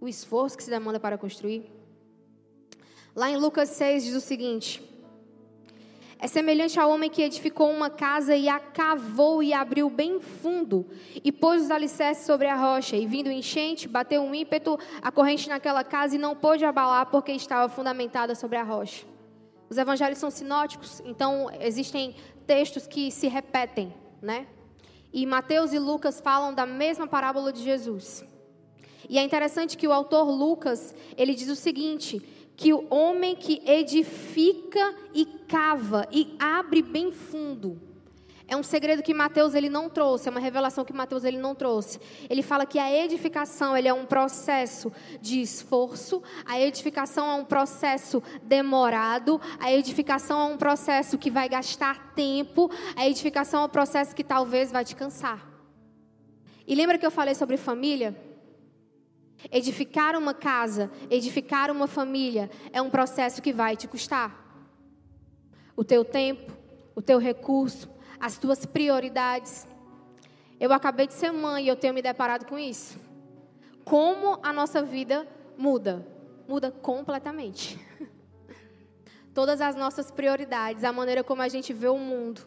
O 0.00 0.08
esforço 0.08 0.56
que 0.56 0.64
se 0.64 0.70
demanda 0.70 0.98
para 0.98 1.18
construir. 1.18 1.70
Lá 3.14 3.30
em 3.30 3.36
Lucas 3.36 3.68
6 3.68 4.04
diz 4.04 4.14
o 4.14 4.20
seguinte: 4.20 4.82
é 6.18 6.26
semelhante 6.26 6.78
ao 6.78 6.90
homem 6.90 7.10
que 7.10 7.22
edificou 7.22 7.70
uma 7.70 7.90
casa 7.90 8.36
e 8.36 8.48
a 8.48 8.58
cavou 8.58 9.42
e 9.42 9.52
abriu 9.52 9.90
bem 9.90 10.20
fundo, 10.20 10.86
e 11.22 11.30
pôs 11.30 11.62
os 11.62 11.70
alicerces 11.70 12.24
sobre 12.24 12.46
a 12.46 12.56
rocha, 12.56 12.96
e 12.96 13.06
vindo 13.06 13.30
enchente, 13.30 13.88
bateu 13.88 14.22
um 14.22 14.34
ímpeto 14.34 14.78
a 15.02 15.10
corrente 15.10 15.48
naquela 15.48 15.84
casa 15.84 16.16
e 16.16 16.18
não 16.18 16.34
pôde 16.34 16.64
abalar 16.64 17.06
porque 17.06 17.32
estava 17.32 17.68
fundamentada 17.68 18.34
sobre 18.34 18.56
a 18.56 18.62
rocha. 18.62 19.06
Os 19.68 19.78
evangelhos 19.78 20.18
são 20.18 20.30
sinóticos, 20.30 21.00
então 21.04 21.50
existem 21.60 22.14
textos 22.46 22.86
que 22.86 23.10
se 23.10 23.26
repetem, 23.26 23.92
né? 24.20 24.46
E 25.12 25.24
Mateus 25.26 25.72
e 25.72 25.78
Lucas 25.78 26.20
falam 26.20 26.52
da 26.52 26.66
mesma 26.66 27.06
parábola 27.06 27.52
de 27.52 27.62
Jesus. 27.62 28.24
E 29.08 29.18
é 29.18 29.22
interessante 29.22 29.76
que 29.76 29.86
o 29.86 29.92
autor 29.92 30.24
Lucas, 30.30 30.94
ele 31.16 31.34
diz 31.34 31.48
o 31.48 31.56
seguinte, 31.56 32.22
que 32.56 32.72
o 32.72 32.86
homem 32.90 33.34
que 33.34 33.62
edifica 33.66 34.94
e 35.12 35.26
cava 35.26 36.06
e 36.10 36.34
abre 36.38 36.82
bem 36.82 37.12
fundo. 37.12 37.80
É 38.46 38.54
um 38.54 38.62
segredo 38.62 39.02
que 39.02 39.14
Mateus 39.14 39.54
ele 39.54 39.70
não 39.70 39.88
trouxe, 39.88 40.28
é 40.28 40.30
uma 40.30 40.40
revelação 40.40 40.84
que 40.84 40.92
Mateus 40.92 41.24
ele 41.24 41.38
não 41.38 41.54
trouxe. 41.54 41.98
Ele 42.28 42.42
fala 42.42 42.66
que 42.66 42.78
a 42.78 42.92
edificação 42.92 43.74
ele 43.74 43.88
é 43.88 43.94
um 43.94 44.04
processo 44.04 44.92
de 45.20 45.40
esforço, 45.40 46.22
a 46.44 46.60
edificação 46.60 47.26
é 47.30 47.34
um 47.34 47.44
processo 47.44 48.22
demorado, 48.42 49.40
a 49.58 49.72
edificação 49.72 50.40
é 50.40 50.44
um 50.52 50.58
processo 50.58 51.16
que 51.16 51.30
vai 51.30 51.48
gastar 51.48 52.12
tempo, 52.14 52.70
a 52.94 53.06
edificação 53.08 53.62
é 53.62 53.64
um 53.64 53.70
processo 53.70 54.14
que 54.14 54.22
talvez 54.22 54.70
vai 54.70 54.84
te 54.84 54.94
cansar. 54.94 55.48
E 56.66 56.74
lembra 56.74 56.98
que 56.98 57.06
eu 57.06 57.10
falei 57.10 57.34
sobre 57.34 57.56
família? 57.56 58.33
Edificar 59.50 60.16
uma 60.16 60.34
casa, 60.34 60.90
edificar 61.10 61.70
uma 61.70 61.86
família 61.86 62.50
é 62.72 62.80
um 62.80 62.90
processo 62.90 63.42
que 63.42 63.52
vai 63.52 63.76
te 63.76 63.86
custar. 63.86 64.42
O 65.76 65.84
teu 65.84 66.04
tempo, 66.04 66.52
o 66.94 67.02
teu 67.02 67.18
recurso, 67.18 67.88
as 68.20 68.38
tuas 68.38 68.64
prioridades. 68.64 69.66
Eu 70.58 70.72
acabei 70.72 71.06
de 71.06 71.14
ser 71.14 71.32
mãe 71.32 71.64
e 71.64 71.68
eu 71.68 71.76
tenho 71.76 71.92
me 71.92 72.00
deparado 72.02 72.46
com 72.46 72.58
isso. 72.58 72.98
Como 73.84 74.38
a 74.42 74.52
nossa 74.52 74.82
vida 74.82 75.26
muda? 75.58 76.06
Muda 76.48 76.70
completamente. 76.70 77.78
Todas 79.34 79.60
as 79.60 79.74
nossas 79.74 80.10
prioridades, 80.10 80.84
a 80.84 80.92
maneira 80.92 81.24
como 81.24 81.42
a 81.42 81.48
gente 81.48 81.72
vê 81.72 81.88
o 81.88 81.98
mundo. 81.98 82.40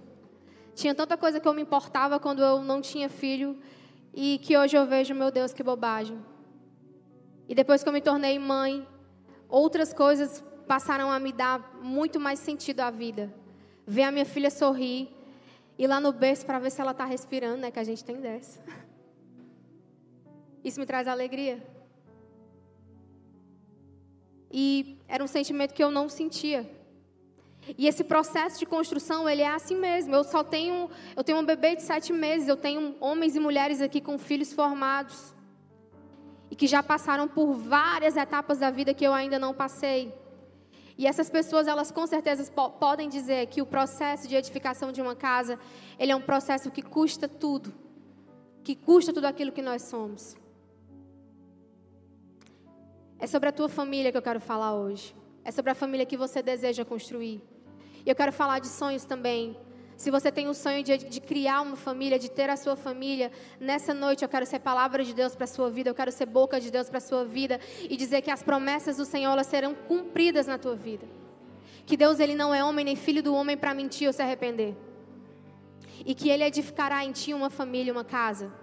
Tinha 0.74 0.96
tanta 0.96 1.18
coisa 1.18 1.40
que 1.40 1.48
eu 1.48 1.54
me 1.54 1.62
importava 1.62 2.20
quando 2.20 2.42
eu 2.42 2.62
não 2.62 2.82
tinha 2.82 3.10
filho 3.10 3.60
e 4.14 4.40
que 4.40 4.58
hoje 4.58 4.78
eu 4.78 4.86
vejo, 4.86 5.14
meu 5.14 5.30
Deus, 5.30 5.52
que 5.52 5.62
bobagem. 5.62 6.18
E 7.48 7.56
depois 7.56 7.82
que 7.82 7.90
eu 7.90 7.94
me 7.94 8.02
tornei 8.02 8.38
mãe, 8.38 8.88
outras 9.48 9.94
coisas 9.94 10.44
passaram 10.68 11.10
a 11.10 11.20
me 11.20 11.32
dar 11.32 11.76
muito 11.82 12.20
mais 12.20 12.40
sentido 12.40 12.82
à 12.82 12.92
vida. 12.92 13.34
Ver 13.86 14.04
a 14.04 14.12
minha 14.12 14.26
filha 14.26 14.50
sorrir, 14.52 15.10
ir 15.78 15.88
lá 15.88 16.00
no 16.00 16.12
berço 16.12 16.46
para 16.46 16.60
ver 16.60 16.72
se 16.72 16.82
ela 16.82 16.92
está 16.92 17.06
respirando, 17.06 17.58
né? 17.58 17.72
Que 17.72 17.80
a 17.80 17.84
gente 17.84 18.04
tem 18.04 18.20
dessa. 18.20 18.60
Isso 20.64 20.80
me 20.80 20.86
traz 20.86 21.08
alegria. 21.08 21.66
E 24.52 24.98
era 25.08 25.24
um 25.24 25.28
sentimento 25.28 25.74
que 25.74 25.84
eu 25.84 25.92
não 25.92 26.10
sentia. 26.10 26.70
E 27.78 27.88
esse 27.88 28.04
processo 28.04 28.60
de 28.60 28.66
construção, 28.66 29.28
ele 29.28 29.42
é 29.42 29.48
assim 29.48 29.76
mesmo. 29.76 30.14
Eu 30.14 30.24
só 30.24 30.44
tenho, 30.44 30.90
eu 31.16 31.24
tenho 31.24 31.38
um 31.38 31.46
bebê 31.46 31.76
de 31.76 31.84
sete 31.84 32.12
meses, 32.14 32.48
eu 32.48 32.58
tenho 32.58 32.96
homens 33.00 33.36
e 33.36 33.40
mulheres 33.40 33.82
aqui 33.82 34.02
com 34.02 34.18
filhos 34.18 34.54
formados. 34.54 35.34
E 36.50 36.56
que 36.56 36.68
já 36.68 36.82
passaram 36.82 37.28
por 37.28 37.54
várias 37.54 38.16
etapas 38.16 38.60
da 38.60 38.70
vida 38.70 38.94
que 38.94 39.06
eu 39.06 39.14
ainda 39.14 39.38
não 39.38 39.54
passei. 39.54 40.14
E 40.98 41.06
essas 41.06 41.30
pessoas, 41.30 41.68
elas 41.68 41.92
com 41.92 42.08
certeza 42.08 42.52
podem 42.80 43.08
dizer 43.08 43.46
que 43.48 43.62
o 43.62 43.66
processo 43.66 44.28
de 44.28 44.36
edificação 44.36 44.92
de 44.92 45.02
uma 45.02 45.16
casa, 45.16 45.60
ele 46.00 46.12
é 46.12 46.16
um 46.16 46.22
processo 46.22 46.72
que 46.72 46.82
custa 46.82 47.28
tudo. 47.28 47.74
Que 48.64 48.76
custa 48.76 49.14
tudo 49.14 49.26
aquilo 49.26 49.52
que 49.52 49.62
nós 49.62 49.84
somos. 49.84 50.36
É 53.20 53.28
sobre 53.28 53.50
a 53.50 53.52
tua 53.52 53.70
família 53.70 54.12
que 54.12 54.18
eu 54.18 54.22
quero 54.22 54.40
falar 54.40 54.74
hoje. 54.74 55.16
É 55.44 55.52
sobre 55.52 55.72
a 55.72 55.76
família 55.76 56.06
que 56.06 56.18
você 56.18 56.42
deseja 56.42 56.84
construir. 56.84 57.44
E 58.04 58.10
eu 58.10 58.16
quero 58.16 58.34
falar 58.34 58.60
de 58.60 58.68
sonhos 58.68 59.06
também. 59.06 59.56
Se 59.98 60.12
você 60.12 60.32
tem 60.32 60.48
o 60.48 60.54
sonho 60.54 60.84
de, 60.84 60.96
de, 60.96 61.20
criar 61.20 61.62
uma 61.62 61.76
família, 61.76 62.20
de 62.20 62.30
ter 62.30 62.52
a 62.52 62.56
sua 62.56 62.76
família, 62.76 63.32
nessa 63.60 63.96
noite 63.96 64.24
eu 64.24 64.30
quero 64.30 64.46
ser 64.46 64.60
palavra 64.60 65.04
de 65.04 65.12
Deus 65.12 65.36
para 65.36 65.46
a 65.46 65.48
sua 65.48 65.72
vida, 65.72 65.90
eu 65.90 65.96
quero 65.96 66.12
ser 66.12 66.28
boca 66.28 66.62
de 66.62 66.70
Deus 66.70 66.88
para 66.88 67.00
a 67.00 67.02
sua 67.02 67.26
vida 67.26 67.60
e 67.82 67.98
dizer 67.98 68.22
que 68.22 68.30
as 68.30 68.44
promessas 68.44 68.98
do 68.98 69.06
Senhor 69.06 69.32
elas 69.32 69.48
serão 69.48 69.74
cumpridas 69.74 70.46
na 70.46 70.60
tua 70.60 70.76
vida. 70.76 71.08
Que 71.84 71.98
Deus 71.98 72.20
ele 72.20 72.36
não 72.36 72.54
é 72.54 72.64
homem 72.64 72.86
nem 72.86 72.96
filho 72.96 73.24
do 73.24 73.34
homem 73.34 73.58
para 73.58 73.74
mentir 73.74 74.06
ou 74.06 74.14
se 74.14 74.22
arrepender. 74.22 74.76
E 76.06 76.14
que 76.14 76.30
ele 76.30 76.44
edificará 76.44 77.04
em 77.04 77.12
ti 77.12 77.34
uma 77.34 77.50
família, 77.50 77.92
uma 77.92 78.04
casa. 78.04 78.54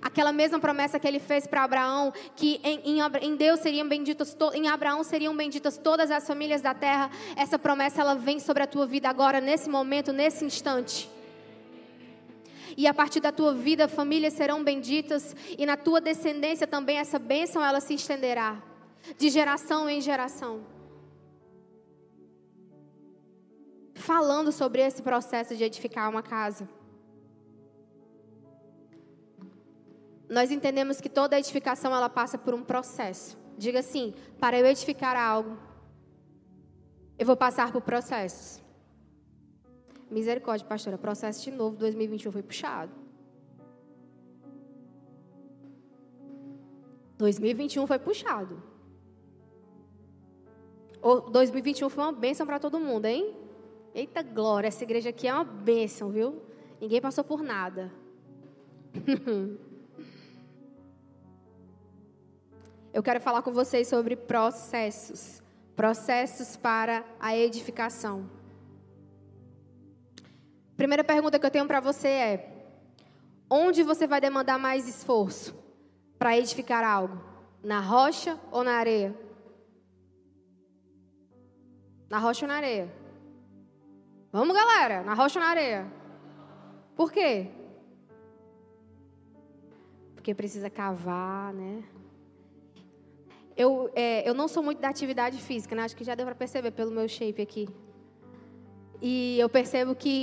Aquela 0.00 0.32
mesma 0.32 0.58
promessa 0.58 0.98
que 0.98 1.06
ele 1.06 1.18
fez 1.18 1.46
para 1.46 1.64
Abraão, 1.64 2.12
que 2.36 2.60
em, 2.62 2.98
em, 2.98 3.00
em, 3.22 3.36
Deus 3.36 3.60
seriam 3.60 3.88
benditas, 3.88 4.36
em 4.54 4.68
Abraão 4.68 5.02
seriam 5.02 5.36
benditas 5.36 5.76
todas 5.76 6.10
as 6.10 6.26
famílias 6.26 6.62
da 6.62 6.72
terra. 6.72 7.10
Essa 7.36 7.58
promessa 7.58 8.00
ela 8.00 8.14
vem 8.14 8.38
sobre 8.38 8.62
a 8.62 8.66
tua 8.66 8.86
vida 8.86 9.08
agora, 9.08 9.40
nesse 9.40 9.68
momento, 9.68 10.12
nesse 10.12 10.44
instante. 10.44 11.08
E 12.76 12.86
a 12.86 12.94
partir 12.94 13.20
da 13.20 13.32
tua 13.32 13.52
vida, 13.52 13.88
famílias 13.88 14.32
serão 14.32 14.62
benditas 14.62 15.34
e 15.58 15.66
na 15.66 15.76
tua 15.76 16.00
descendência 16.00 16.66
também 16.66 16.98
essa 16.98 17.18
bênção 17.18 17.64
ela 17.64 17.80
se 17.80 17.94
estenderá 17.94 18.62
de 19.18 19.28
geração 19.28 19.88
em 19.88 20.00
geração. 20.00 20.64
Falando 23.94 24.50
sobre 24.50 24.80
esse 24.80 25.02
processo 25.02 25.56
de 25.56 25.64
edificar 25.64 26.08
uma 26.08 26.22
casa. 26.22 26.68
Nós 30.30 30.52
entendemos 30.52 31.00
que 31.00 31.08
toda 31.08 31.36
edificação 31.36 31.92
ela 31.92 32.08
passa 32.08 32.38
por 32.38 32.54
um 32.54 32.62
processo. 32.62 33.36
Diga 33.58 33.80
assim: 33.80 34.14
para 34.38 34.58
eu 34.58 34.64
edificar 34.64 35.16
algo, 35.16 35.58
eu 37.18 37.26
vou 37.26 37.36
passar 37.36 37.72
por 37.72 37.82
processos. 37.82 38.62
Misericórdia, 40.08 40.66
pastora, 40.66 40.96
processo 40.96 41.42
de 41.42 41.50
novo, 41.50 41.76
2021 41.76 42.30
foi 42.30 42.42
puxado. 42.42 42.92
2021 47.18 47.86
foi 47.86 47.98
puxado. 47.98 48.62
O 51.02 51.20
2021 51.20 51.88
foi 51.88 52.04
uma 52.04 52.12
bênção 52.12 52.46
para 52.46 52.58
todo 52.58 52.78
mundo, 52.78 53.06
hein? 53.06 53.34
Eita 53.94 54.22
glória, 54.22 54.68
essa 54.68 54.84
igreja 54.84 55.10
aqui 55.10 55.26
é 55.26 55.34
uma 55.34 55.44
bênção, 55.44 56.10
viu? 56.10 56.40
Ninguém 56.80 57.00
passou 57.00 57.24
por 57.24 57.42
nada. 57.42 57.92
eu 62.92 63.02
quero 63.02 63.20
falar 63.20 63.42
com 63.42 63.52
vocês 63.52 63.88
sobre 63.88 64.16
processos. 64.16 65.42
Processos 65.76 66.56
para 66.56 67.04
a 67.18 67.36
edificação. 67.36 68.28
Primeira 70.76 71.04
pergunta 71.04 71.38
que 71.38 71.46
eu 71.46 71.50
tenho 71.50 71.66
para 71.66 71.80
você 71.80 72.08
é: 72.08 72.64
onde 73.48 73.82
você 73.82 74.06
vai 74.06 74.20
demandar 74.20 74.58
mais 74.58 74.88
esforço 74.88 75.54
para 76.18 76.36
edificar 76.36 76.84
algo? 76.84 77.20
Na 77.62 77.80
rocha 77.80 78.38
ou 78.50 78.64
na 78.64 78.72
areia? 78.72 79.14
Na 82.08 82.18
rocha 82.18 82.44
ou 82.44 82.48
na 82.48 82.56
areia? 82.56 82.92
Vamos, 84.32 84.56
galera, 84.56 85.02
na 85.02 85.14
rocha 85.14 85.38
ou 85.38 85.44
na 85.44 85.50
areia? 85.50 85.86
Por 86.96 87.12
quê? 87.12 87.50
Porque 90.14 90.34
precisa 90.34 90.68
cavar, 90.68 91.52
né? 91.54 91.82
Eu, 93.62 93.90
é, 93.94 94.26
eu 94.26 94.32
não 94.32 94.48
sou 94.48 94.62
muito 94.62 94.80
da 94.80 94.88
atividade 94.88 95.36
física, 95.48 95.74
né? 95.74 95.82
Acho 95.82 95.94
que 95.94 96.02
já 96.02 96.14
deu 96.14 96.24
para 96.24 96.34
perceber 96.34 96.70
pelo 96.70 96.90
meu 96.90 97.06
shape 97.06 97.42
aqui. 97.42 97.68
E 99.02 99.38
eu 99.38 99.50
percebo 99.50 99.94
que 99.94 100.14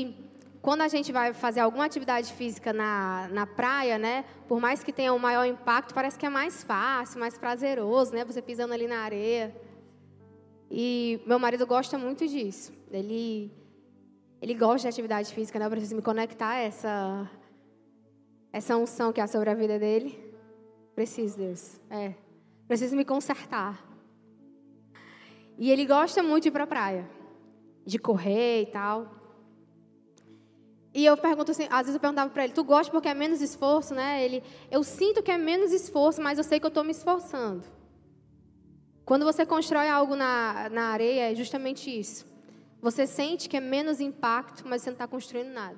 quando 0.60 0.82
a 0.82 0.88
gente 0.88 1.12
vai 1.12 1.28
fazer 1.34 1.60
alguma 1.60 1.86
atividade 1.86 2.34
física 2.34 2.74
na, 2.74 3.28
na 3.32 3.46
praia, 3.46 4.00
né? 4.00 4.26
Por 4.48 4.60
mais 4.60 4.84
que 4.84 4.92
tenha 4.92 5.14
um 5.14 5.20
maior 5.20 5.46
impacto, 5.46 5.94
parece 5.94 6.18
que 6.18 6.26
é 6.26 6.30
mais 6.30 6.64
fácil, 6.64 7.20
mais 7.20 7.38
prazeroso, 7.38 8.12
né? 8.16 8.26
Você 8.26 8.42
pisando 8.42 8.74
ali 8.74 8.88
na 8.88 9.02
areia. 9.02 9.56
E 10.72 11.22
meu 11.28 11.38
marido 11.38 11.68
gosta 11.68 11.96
muito 11.96 12.28
disso. 12.28 12.74
Ele, 12.90 13.52
ele 14.42 14.56
gosta 14.56 14.80
de 14.80 14.88
atividade 14.88 15.32
física, 15.32 15.60
né? 15.60 15.68
Eu 15.68 15.70
preciso 15.70 15.96
me 15.96 16.02
conectar 16.02 16.54
a 16.54 16.60
essa, 16.70 17.30
essa 18.52 18.76
unção 18.76 19.14
que 19.14 19.22
há 19.22 19.28
sobre 19.28 19.52
a 19.52 19.54
vida 19.54 19.78
dele. 19.78 20.20
Preciso, 20.96 21.38
Deus. 21.38 21.80
É. 21.92 22.27
Preciso 22.68 22.96
me 22.96 23.06
consertar. 23.06 23.84
E 25.58 25.72
ele 25.72 25.86
gosta 25.86 26.22
muito 26.22 26.44
de 26.44 26.50
ir 26.50 26.52
para 26.52 26.66
a 26.66 26.68
praia, 26.68 27.10
de 27.86 27.98
correr 27.98 28.64
e 28.64 28.66
tal. 28.68 29.18
E 30.94 31.06
eu 31.06 31.16
pergunto 31.16 31.52
assim, 31.52 31.68
às 31.70 31.82
vezes 31.82 31.96
eu 31.96 32.00
perguntava 32.00 32.30
para 32.30 32.44
ele, 32.44 32.54
tu 32.54 32.64
gosta 32.64 32.92
porque 32.92 33.08
é 33.08 33.14
menos 33.14 33.42
esforço, 33.42 33.94
né? 33.94 34.24
Ele, 34.24 34.44
eu 34.70 34.84
sinto 34.84 35.24
que 35.24 35.32
é 35.32 35.38
menos 35.38 35.72
esforço, 35.72 36.22
mas 36.22 36.38
eu 36.38 36.44
sei 36.44 36.60
que 36.60 36.66
eu 36.66 36.70
estou 36.70 36.84
me 36.84 36.92
esforçando. 36.92 37.64
Quando 39.06 39.24
você 39.24 39.46
constrói 39.46 39.88
algo 39.88 40.16
na, 40.16 40.70
na 40.70 40.88
areia, 40.90 41.32
é 41.32 41.36
justamente 41.36 41.90
isso. 41.90 42.26
Você 42.82 43.08
sente 43.08 43.48
que 43.48 43.58
é 43.58 43.60
menos 43.60 44.00
impacto, 44.00 44.68
mas 44.68 44.82
você 44.82 44.90
não 44.90 44.96
está 44.96 45.08
construindo 45.08 45.54
nada. 45.54 45.78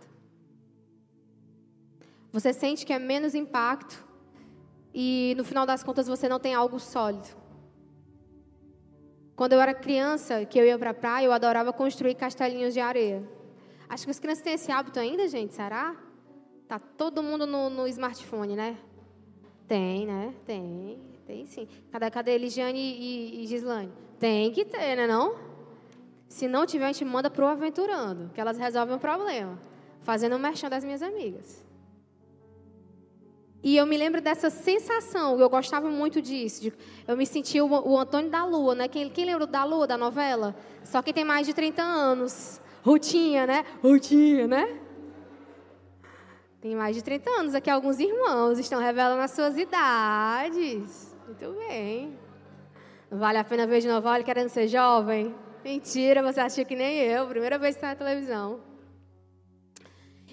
Você 2.31 2.53
sente 2.53 2.85
que 2.85 2.93
é 2.93 2.99
menos 2.99 3.35
impacto, 3.35 4.03
e 4.93 5.33
no 5.37 5.43
final 5.43 5.65
das 5.65 5.83
contas 5.83 6.07
você 6.07 6.27
não 6.27 6.39
tem 6.39 6.53
algo 6.53 6.79
sólido. 6.79 7.27
Quando 9.35 9.53
eu 9.53 9.61
era 9.61 9.73
criança, 9.73 10.45
que 10.45 10.59
eu 10.59 10.65
ia 10.65 10.77
para 10.77 10.89
a 10.89 10.93
praia, 10.93 11.25
eu 11.25 11.31
adorava 11.31 11.71
construir 11.71 12.15
castelinhos 12.15 12.73
de 12.73 12.79
areia. 12.79 13.23
Acho 13.87 14.05
que 14.05 14.11
as 14.11 14.19
crianças 14.19 14.43
têm 14.43 14.53
esse 14.53 14.71
hábito 14.71 14.99
ainda, 14.99 15.27
gente, 15.27 15.53
será? 15.53 15.95
Tá 16.67 16.77
todo 16.77 17.23
mundo 17.23 17.47
no, 17.47 17.69
no 17.69 17.87
smartphone, 17.87 18.55
né? 18.55 18.77
Tem, 19.67 20.05
né? 20.05 20.33
Tem, 20.45 20.99
tem 21.25 21.45
sim. 21.45 21.67
Cadê, 21.91 22.11
cadê 22.11 22.31
Eligiane 22.31 22.79
e, 22.79 23.43
e 23.43 23.47
Gislane? 23.47 23.91
Tem 24.19 24.51
que 24.51 24.65
ter, 24.65 24.95
né 24.95 25.07
não? 25.07 25.35
Se 26.27 26.47
não 26.47 26.65
tiver, 26.65 26.85
a 26.85 26.91
gente 26.91 27.05
manda 27.05 27.29
pro 27.29 27.47
Aventurando, 27.47 28.29
que 28.33 28.41
elas 28.41 28.57
resolvem 28.57 28.95
o 28.95 28.99
problema. 28.99 29.57
Fazendo 30.01 30.35
o 30.35 30.39
merchan 30.39 30.69
das 30.69 30.83
minhas 30.83 31.01
amigas. 31.01 31.65
E 33.61 33.75
eu 33.75 33.85
me 33.85 33.97
lembro 33.97 34.21
dessa 34.21 34.49
sensação, 34.49 35.37
eu 35.37 35.49
gostava 35.49 35.89
muito 35.89 36.21
disso. 36.21 36.61
De, 36.61 36.73
eu 37.05 37.17
me 37.17 37.25
sentia 37.25 37.63
o, 37.63 37.91
o, 37.91 37.97
Antônio 37.97 38.29
da 38.29 38.45
Lua, 38.45 38.73
né? 38.73 38.87
Quem, 38.87 39.09
quem 39.09 39.25
lembra 39.25 39.45
da 39.45 39.65
Lua, 39.65 39.85
da 39.85 39.97
novela? 39.97 40.55
Só 40.83 41.01
que 41.01 41.11
tem 41.11 41.25
mais 41.25 41.45
de 41.45 41.53
30 41.53 41.81
anos. 41.81 42.61
Rutinha, 42.81 43.45
né? 43.45 43.65
Rutinha, 43.83 44.47
né? 44.47 44.79
Tem 46.61 46.73
mais 46.73 46.95
de 46.95 47.03
30 47.03 47.29
anos. 47.31 47.53
Aqui 47.53 47.69
alguns 47.69 47.99
irmãos 47.99 48.57
estão 48.59 48.79
revelando 48.79 49.21
as 49.21 49.31
suas 49.31 49.57
idades. 49.57 51.13
Muito 51.27 51.59
bem. 51.67 52.17
Vale 53.11 53.37
a 53.39 53.43
pena 53.43 53.67
ver 53.67 53.81
de 53.81 53.87
novela 53.89 54.23
querendo 54.23 54.49
ser 54.49 54.67
jovem? 54.67 55.35
Mentira, 55.63 56.23
você 56.23 56.39
acha 56.39 56.63
que 56.63 56.75
nem 56.75 56.99
eu. 56.99 57.27
Primeira 57.27 57.57
vez 57.57 57.75
que 57.75 57.79
está 57.79 57.89
na 57.89 57.95
televisão. 57.95 58.61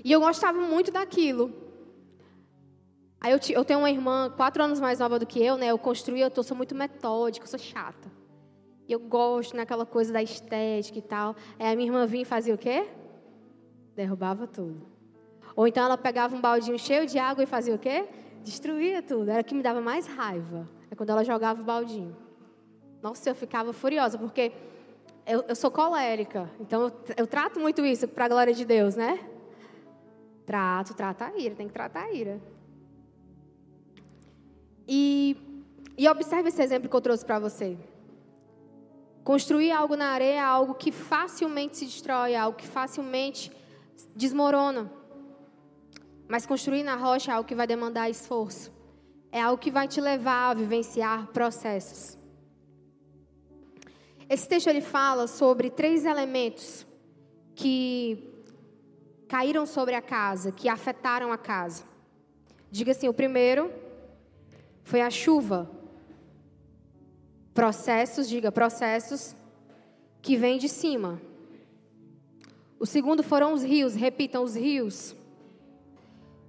E 0.04 0.12
eu 0.12 0.20
gostava 0.20 0.60
muito 0.60 0.92
daquilo. 0.92 1.65
Aí 3.26 3.32
eu, 3.32 3.40
eu, 3.56 3.64
tenho 3.64 3.80
uma 3.80 3.90
irmã 3.90 4.30
quatro 4.36 4.62
anos 4.62 4.78
mais 4.78 5.00
nova 5.00 5.18
do 5.18 5.26
que 5.26 5.42
eu, 5.44 5.56
né? 5.56 5.66
Eu 5.66 5.78
construí, 5.78 6.20
eu 6.20 6.30
tô, 6.30 6.44
sou 6.44 6.56
muito 6.56 6.76
metódica, 6.76 7.44
sou 7.44 7.58
chata. 7.58 8.08
E 8.86 8.92
eu 8.92 9.00
gosto 9.00 9.56
naquela 9.56 9.84
coisa 9.84 10.12
da 10.12 10.22
estética 10.22 10.96
e 10.96 11.02
tal. 11.02 11.34
Aí 11.58 11.72
a 11.72 11.74
minha 11.74 11.88
irmã 11.88 12.06
vinha 12.06 12.22
e 12.22 12.24
fazia 12.24 12.54
o 12.54 12.58
quê? 12.58 12.86
Derrubava 13.96 14.46
tudo. 14.46 14.80
Ou 15.56 15.66
então 15.66 15.84
ela 15.84 15.98
pegava 15.98 16.36
um 16.36 16.40
baldinho 16.40 16.78
cheio 16.78 17.04
de 17.04 17.18
água 17.18 17.42
e 17.42 17.48
fazia 17.48 17.74
o 17.74 17.78
quê? 17.80 18.08
Destruía 18.44 19.02
tudo. 19.02 19.28
Era 19.28 19.40
o 19.40 19.44
que 19.44 19.56
me 19.56 19.62
dava 19.62 19.80
mais 19.80 20.06
raiva. 20.06 20.68
É 20.88 20.94
quando 20.94 21.10
ela 21.10 21.24
jogava 21.24 21.60
o 21.60 21.64
baldinho. 21.64 22.16
Nossa, 23.02 23.28
eu 23.28 23.34
ficava 23.34 23.72
furiosa, 23.72 24.16
porque 24.16 24.52
eu, 25.26 25.44
eu 25.48 25.56
sou 25.56 25.72
colérica. 25.72 26.48
Então, 26.60 26.80
eu, 26.82 26.92
eu 27.16 27.26
trato 27.26 27.58
muito 27.58 27.84
isso 27.84 28.06
para 28.06 28.26
a 28.26 28.28
glória 28.28 28.54
de 28.54 28.64
Deus, 28.64 28.94
né? 28.94 29.18
Trato, 30.46 30.94
trata 30.94 31.26
a 31.26 31.36
ira, 31.36 31.56
tem 31.56 31.66
que 31.66 31.72
tratar 31.72 32.04
a 32.04 32.12
ira. 32.12 32.40
E, 34.88 35.36
e 35.96 36.08
observe 36.08 36.48
esse 36.48 36.62
exemplo 36.62 36.88
que 36.88 36.96
eu 36.96 37.00
trouxe 37.00 37.24
para 37.24 37.38
você. 37.38 37.76
Construir 39.24 39.72
algo 39.72 39.96
na 39.96 40.10
areia 40.10 40.36
é 40.36 40.40
algo 40.40 40.74
que 40.74 40.92
facilmente 40.92 41.78
se 41.78 41.84
destrói, 41.84 42.32
é 42.32 42.38
algo 42.38 42.56
que 42.56 42.66
facilmente 42.66 43.50
desmorona. 44.14 44.90
Mas 46.28 46.46
construir 46.46 46.82
na 46.82 46.96
rocha 46.96 47.32
é 47.32 47.34
algo 47.34 47.48
que 47.48 47.54
vai 47.54 47.66
demandar 47.66 48.08
esforço. 48.08 48.72
É 49.32 49.40
algo 49.40 49.58
que 49.60 49.70
vai 49.70 49.88
te 49.88 50.00
levar 50.00 50.50
a 50.50 50.54
vivenciar 50.54 51.26
processos. 51.28 52.16
Esse 54.28 54.48
texto 54.48 54.68
ele 54.68 54.80
fala 54.80 55.26
sobre 55.26 55.70
três 55.70 56.04
elementos 56.04 56.86
que 57.54 58.32
caíram 59.28 59.66
sobre 59.66 59.94
a 59.94 60.02
casa, 60.02 60.50
que 60.52 60.68
afetaram 60.68 61.32
a 61.32 61.38
casa. 61.38 61.84
Diga 62.70 62.92
assim: 62.92 63.08
o 63.08 63.14
primeiro 63.14 63.72
foi 64.86 65.00
a 65.00 65.10
chuva. 65.10 65.68
Processos, 67.52 68.28
diga, 68.28 68.52
processos 68.52 69.34
que 70.22 70.36
vêm 70.36 70.58
de 70.58 70.68
cima. 70.68 71.20
O 72.78 72.86
segundo 72.86 73.20
foram 73.24 73.52
os 73.52 73.64
rios, 73.64 73.96
repitam, 73.96 74.44
os 74.44 74.54
rios. 74.54 75.16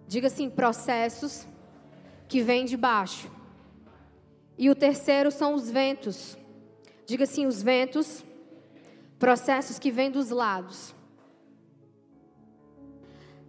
Diga 0.08 0.28
assim, 0.28 0.52
processos 0.52 1.47
que 2.28 2.43
vêm 2.43 2.63
de 2.63 2.78
baixo. 2.78 3.28
E 4.56 4.69
o 4.69 4.76
terceiro 4.76 5.32
são 5.32 5.56
os 5.56 5.71
ventos. 5.71 6.38
Diga 7.08 7.23
assim, 7.23 7.47
os 7.47 7.63
ventos, 7.63 8.23
processos 9.17 9.80
que 9.80 9.89
vêm 9.89 10.12
dos 10.12 10.30
lados. 10.30 10.93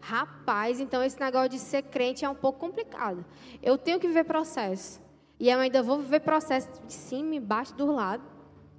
Rapaz, 0.08 0.80
então 0.80 1.04
esse 1.04 1.20
negócio 1.20 1.50
de 1.50 1.58
ser 1.58 1.82
crente 1.82 2.24
é 2.24 2.28
um 2.30 2.34
pouco 2.34 2.58
complicado. 2.58 3.22
Eu 3.62 3.76
tenho 3.76 4.00
que 4.00 4.06
viver 4.06 4.24
processo. 4.24 4.98
E 5.38 5.50
eu 5.50 5.58
ainda 5.58 5.82
vou 5.82 5.98
viver 5.98 6.20
processo 6.20 6.66
de 6.86 6.94
cima, 6.94 7.34
embaixo, 7.34 7.74
do 7.74 7.92
lado. 7.92 8.22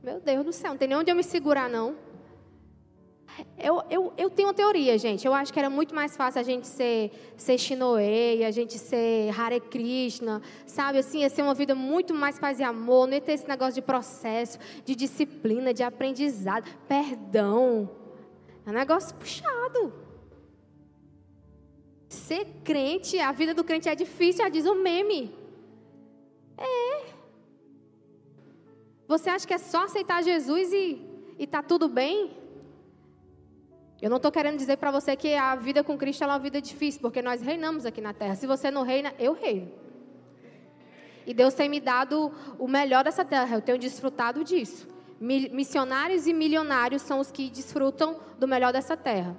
Meu 0.02 0.20
Deus 0.20 0.44
do 0.44 0.52
céu, 0.52 0.72
não 0.72 0.78
tem 0.78 0.88
nem 0.88 0.98
onde 0.98 1.12
eu 1.12 1.15
me 1.15 1.22
segurar, 1.22 1.70
não. 1.70 1.96
Eu, 3.60 3.84
eu, 3.92 4.12
eu 4.18 4.28
tenho 4.32 4.48
uma 4.48 4.56
teoria, 4.56 4.98
gente. 4.98 5.28
Eu 5.28 5.32
acho 5.36 5.54
que 5.54 5.60
era 5.60 5.70
muito 5.70 5.94
mais 5.94 6.18
fácil 6.18 6.42
a 6.42 6.44
gente 6.44 6.65
ser, 6.65 7.12
ser 7.38 7.60
Shinoe, 7.60 8.44
a 8.44 8.50
gente 8.50 8.80
ser 8.80 9.30
Hare 9.39 9.60
Krishna, 9.60 10.42
sabe? 10.65 10.98
Assim, 10.98 11.20
ia 11.20 11.30
ser 11.30 11.44
uma 11.44 11.54
vida 11.54 11.76
muito 11.76 12.12
mais 12.12 12.39
paz 12.39 12.60
e 12.60 12.63
amor, 12.63 13.06
não 13.06 13.13
ia 13.13 13.22
ter 13.22 13.34
esse 13.34 13.48
negócio 13.48 13.76
de 13.76 13.84
processo, 13.84 14.58
de 14.84 14.96
disciplina, 14.96 15.76
de 15.76 15.84
aprendizado, 15.84 16.68
perdão. 16.88 17.88
É 18.65 18.72
um 18.72 18.74
negócio 18.74 19.15
puxado. 19.15 20.09
Ser 22.10 22.43
crente, 22.63 23.19
a 23.19 23.32
vida 23.32 23.54
do 23.54 23.63
crente 23.63 23.88
é 23.88 23.93
difícil, 23.93 24.43
já 24.43 24.50
diz 24.50 24.65
o 24.65 24.74
meme. 24.74 25.32
É. 26.58 27.13
Você 29.08 29.30
acha 29.30 29.48
que 29.48 29.54
é 29.54 29.60
só 29.60 29.86
aceitar 29.86 30.24
Jesus 30.24 30.74
e 30.74 31.00
está 31.38 31.62
tudo 31.62 31.88
bem? 31.88 32.36
Eu 34.02 34.10
não 34.10 34.17
estou 34.17 34.32
querendo 34.32 34.58
dizer 34.58 34.78
para 34.78 34.91
você 34.91 35.15
que 35.15 35.36
a 35.36 35.56
vida 35.56 35.84
com 35.84 35.98
Cristo 35.98 36.24
é 36.24 36.28
uma 36.28 36.39
vida 36.39 36.60
difícil, 36.60 37.00
porque 37.00 37.22
nós 37.22 37.41
reinamos 37.41 37.86
aqui 37.86 38.02
na 38.02 38.13
terra. 38.13 38.36
Se 38.36 38.48
você 38.48 38.72
não 38.72 38.84
reina, 38.84 39.13
eu 39.19 39.34
reino. 39.34 39.72
E 41.28 41.34
Deus 41.34 41.54
tem 41.54 41.69
me 41.69 41.80
dado 41.80 42.32
o 42.58 42.67
melhor 42.67 43.04
dessa 43.04 43.24
terra, 43.24 43.58
eu 43.58 43.62
tenho 43.62 43.78
desfrutado 43.78 44.43
disso. 44.43 44.88
Missionários 45.19 46.26
e 46.26 46.34
milionários 46.34 47.04
são 47.04 47.19
os 47.19 47.30
que 47.30 47.50
desfrutam 47.50 48.19
do 48.39 48.48
melhor 48.48 48.74
dessa 48.74 48.98
terra. 48.98 49.38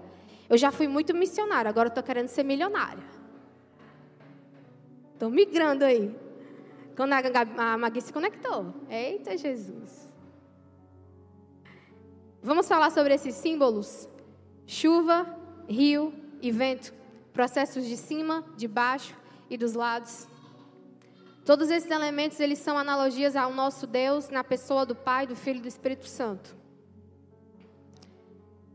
Eu 0.50 0.58
já 0.58 0.72
fui 0.72 0.88
muito 0.88 1.14
missionária, 1.14 1.68
agora 1.68 1.86
estou 1.86 2.02
querendo 2.02 2.26
ser 2.26 2.42
milionária. 2.42 3.04
Estou 5.12 5.30
migrando 5.30 5.84
aí. 5.84 6.12
Quando 6.96 7.12
a, 7.12 7.78
Magui 7.78 8.00
se 8.00 8.12
conectou. 8.12 8.74
Eita 8.90 9.36
Jesus. 9.36 10.12
Vamos 12.42 12.66
falar 12.66 12.90
sobre 12.90 13.14
esses 13.14 13.36
símbolos? 13.36 14.08
Chuva, 14.66 15.38
rio 15.68 16.12
e 16.42 16.50
vento. 16.50 16.92
Processos 17.32 17.86
de 17.86 17.96
cima, 17.96 18.44
de 18.56 18.66
baixo 18.66 19.14
e 19.48 19.56
dos 19.56 19.74
lados. 19.74 20.26
Todos 21.44 21.70
esses 21.70 21.90
elementos, 21.90 22.40
eles 22.40 22.58
são 22.58 22.76
analogias 22.76 23.36
ao 23.36 23.52
nosso 23.52 23.86
Deus 23.86 24.30
na 24.30 24.42
pessoa 24.42 24.84
do 24.84 24.96
Pai, 24.96 25.28
do 25.28 25.36
Filho 25.36 25.58
e 25.58 25.62
do 25.62 25.68
Espírito 25.68 26.08
Santo. 26.08 26.56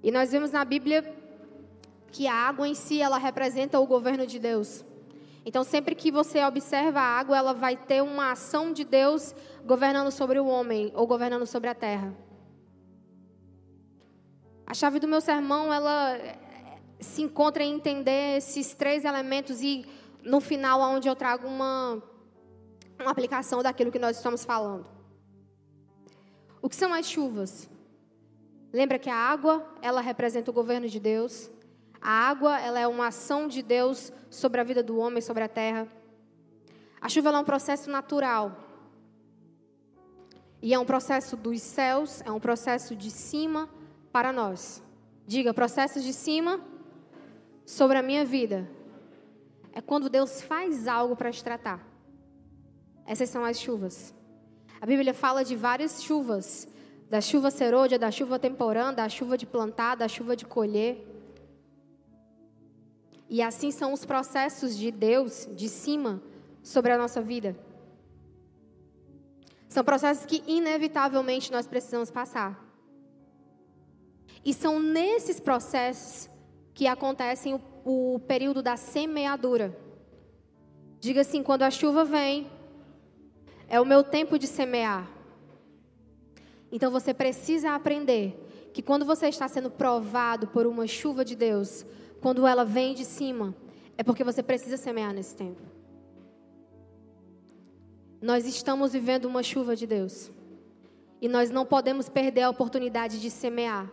E 0.02 0.10
nós 0.10 0.32
vemos 0.32 0.52
na 0.52 0.64
Bíblia 0.64 1.25
que 2.16 2.28
a 2.28 2.34
água 2.34 2.66
em 2.66 2.74
si, 2.74 3.02
ela 3.02 3.18
representa 3.18 3.78
o 3.78 3.86
governo 3.86 4.26
de 4.26 4.40
Deus. 4.40 4.86
Então, 5.46 5.66
sempre 5.66 5.94
que 5.94 6.10
você 6.10 6.42
observa 6.46 7.02
a 7.02 7.20
água, 7.20 7.38
ela 7.38 7.54
vai 7.54 7.76
ter 7.76 8.02
uma 8.02 8.32
ação 8.32 8.72
de 8.72 8.86
Deus 8.86 9.36
governando 9.66 10.10
sobre 10.12 10.40
o 10.40 10.46
homem 10.46 10.94
ou 10.96 11.06
governando 11.06 11.46
sobre 11.46 11.70
a 11.70 11.76
terra. 11.76 12.16
A 14.66 14.74
chave 14.74 14.98
do 14.98 15.10
meu 15.10 15.20
sermão, 15.20 15.74
ela 15.74 16.18
se 17.02 17.22
encontra 17.22 17.66
em 17.66 17.74
entender 17.74 18.38
esses 18.38 18.74
três 18.74 19.04
elementos 19.04 19.62
e 19.62 19.86
no 20.24 20.40
final, 20.40 20.80
onde 20.80 21.10
eu 21.10 21.18
trago 21.18 21.46
uma, 21.46 22.02
uma 22.98 23.12
aplicação 23.12 23.62
daquilo 23.62 23.92
que 23.92 24.00
nós 24.00 24.16
estamos 24.16 24.46
falando. 24.46 24.90
O 26.62 26.70
que 26.70 26.78
são 26.78 26.94
as 26.94 27.08
chuvas? 27.08 27.70
Lembra 28.72 28.98
que 28.98 29.10
a 29.10 29.18
água, 29.18 29.70
ela 29.82 30.00
representa 30.00 30.50
o 30.50 30.54
governo 30.54 30.88
de 30.88 31.00
Deus. 31.00 31.54
A 32.08 32.30
água, 32.30 32.60
ela 32.60 32.80
é 32.80 32.88
uma 32.88 33.08
ação 33.08 33.48
de 33.48 33.64
Deus 33.64 34.14
sobre 34.30 34.62
a 34.62 34.64
vida 34.64 34.84
do 34.84 34.96
homem, 35.00 35.24
sobre 35.24 35.42
a 35.42 35.48
terra. 35.48 35.88
A 37.02 37.10
chuva 37.10 37.30
é 37.30 37.38
um 37.40 37.44
processo 37.44 37.90
natural. 37.90 38.56
E 40.62 40.72
é 40.72 40.78
um 40.78 40.86
processo 40.86 41.36
dos 41.36 41.64
céus, 41.64 42.22
é 42.22 42.30
um 42.30 42.40
processo 42.40 42.96
de 42.96 43.10
cima 43.10 43.68
para 44.12 44.32
nós. 44.32 44.84
Diga, 45.26 45.52
processos 45.52 46.04
de 46.04 46.14
cima 46.14 46.62
sobre 47.66 47.98
a 47.98 48.04
minha 48.04 48.24
vida. 48.24 48.70
É 49.74 49.82
quando 49.82 50.08
Deus 50.08 50.44
faz 50.44 50.88
algo 50.88 51.16
para 51.16 51.32
te 51.32 51.44
tratar. 51.44 51.84
Essas 53.08 53.32
são 53.32 53.44
as 53.44 53.60
chuvas. 53.60 54.14
A 54.80 54.86
Bíblia 54.86 55.16
fala 55.16 55.44
de 55.44 55.56
várias 55.56 56.04
chuvas: 56.04 56.68
da 57.10 57.20
chuva 57.20 57.50
serôdia, 57.50 57.98
da 57.98 58.12
chuva 58.12 58.38
temporã, 58.38 58.94
da 58.94 59.10
chuva 59.10 59.36
de 59.36 59.48
plantar, 59.48 59.96
da 59.96 60.08
chuva 60.08 60.36
de 60.36 60.46
colher. 60.46 61.15
E 63.30 63.42
assim 63.42 63.72
são 63.72 63.94
os 63.94 64.06
processos 64.06 64.78
de 64.78 64.92
Deus 64.92 65.48
de 65.56 65.68
cima 65.68 66.22
sobre 66.62 66.92
a 66.92 66.98
nossa 66.98 67.22
vida. 67.22 67.58
São 69.68 69.84
processos 69.84 70.26
que 70.26 70.44
inevitavelmente 70.48 71.52
nós 71.52 71.68
precisamos 71.68 72.12
passar. 72.12 72.64
E 74.44 74.54
são 74.54 74.80
nesses 74.80 75.40
processos 75.40 76.30
que 76.74 76.88
acontecem 76.88 77.56
o, 77.84 78.14
o 78.16 78.20
período 78.20 78.62
da 78.62 78.78
semeadura. 78.78 79.76
Diga 81.00 81.22
assim: 81.22 81.42
quando 81.42 81.64
a 81.64 81.72
chuva 81.72 82.06
vem, 82.06 82.48
é 83.68 83.82
o 83.82 83.86
meu 83.86 84.04
tempo 84.04 84.38
de 84.38 84.48
semear. 84.48 85.10
Então 86.72 86.92
você 86.92 87.14
precisa 87.14 87.74
aprender 87.74 88.70
que 88.74 88.82
quando 88.82 89.06
você 89.06 89.28
está 89.28 89.48
sendo 89.48 89.72
provado 89.72 90.48
por 90.48 90.68
uma 90.68 90.86
chuva 90.86 91.24
de 91.24 91.36
Deus, 91.36 91.86
quando 92.26 92.48
ela 92.48 92.66
vem 92.66 92.96
de 92.96 93.06
cima, 93.06 93.54
é 93.96 94.02
porque 94.02 94.24
você 94.24 94.42
precisa 94.42 94.78
semear 94.78 95.14
nesse 95.14 95.36
tempo. 95.36 95.62
Nós 98.20 98.48
estamos 98.48 98.94
vivendo 98.94 99.26
uma 99.26 99.44
chuva 99.44 99.76
de 99.76 99.86
Deus. 99.86 100.32
E 101.22 101.28
nós 101.28 101.52
não 101.52 101.68
podemos 101.68 102.10
perder 102.10 102.42
a 102.42 102.50
oportunidade 102.50 103.22
de 103.22 103.30
semear. 103.30 103.92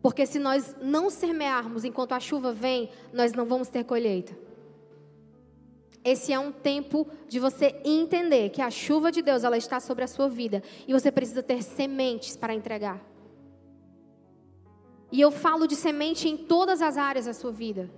Porque 0.00 0.24
se 0.24 0.38
nós 0.38 0.74
não 0.80 1.10
semearmos 1.10 1.84
enquanto 1.84 2.12
a 2.12 2.18
chuva 2.18 2.50
vem, 2.50 2.88
nós 3.12 3.34
não 3.34 3.44
vamos 3.44 3.68
ter 3.68 3.84
colheita. 3.84 4.34
Esse 6.02 6.32
é 6.32 6.38
um 6.38 6.50
tempo 6.50 7.06
de 7.28 7.38
você 7.38 7.78
entender 7.84 8.48
que 8.48 8.62
a 8.62 8.70
chuva 8.70 9.12
de 9.12 9.20
Deus 9.20 9.44
ela 9.44 9.58
está 9.58 9.80
sobre 9.80 10.02
a 10.02 10.08
sua 10.08 10.30
vida 10.30 10.62
e 10.88 10.94
você 10.94 11.12
precisa 11.12 11.42
ter 11.42 11.62
sementes 11.62 12.38
para 12.38 12.54
entregar. 12.54 13.04
E 15.10 15.20
eu 15.20 15.30
falo 15.30 15.66
de 15.66 15.76
semente 15.76 16.28
em 16.28 16.36
todas 16.36 16.82
as 16.82 16.96
áreas 16.96 17.26
da 17.26 17.32
sua 17.32 17.52
vida. 17.52 17.90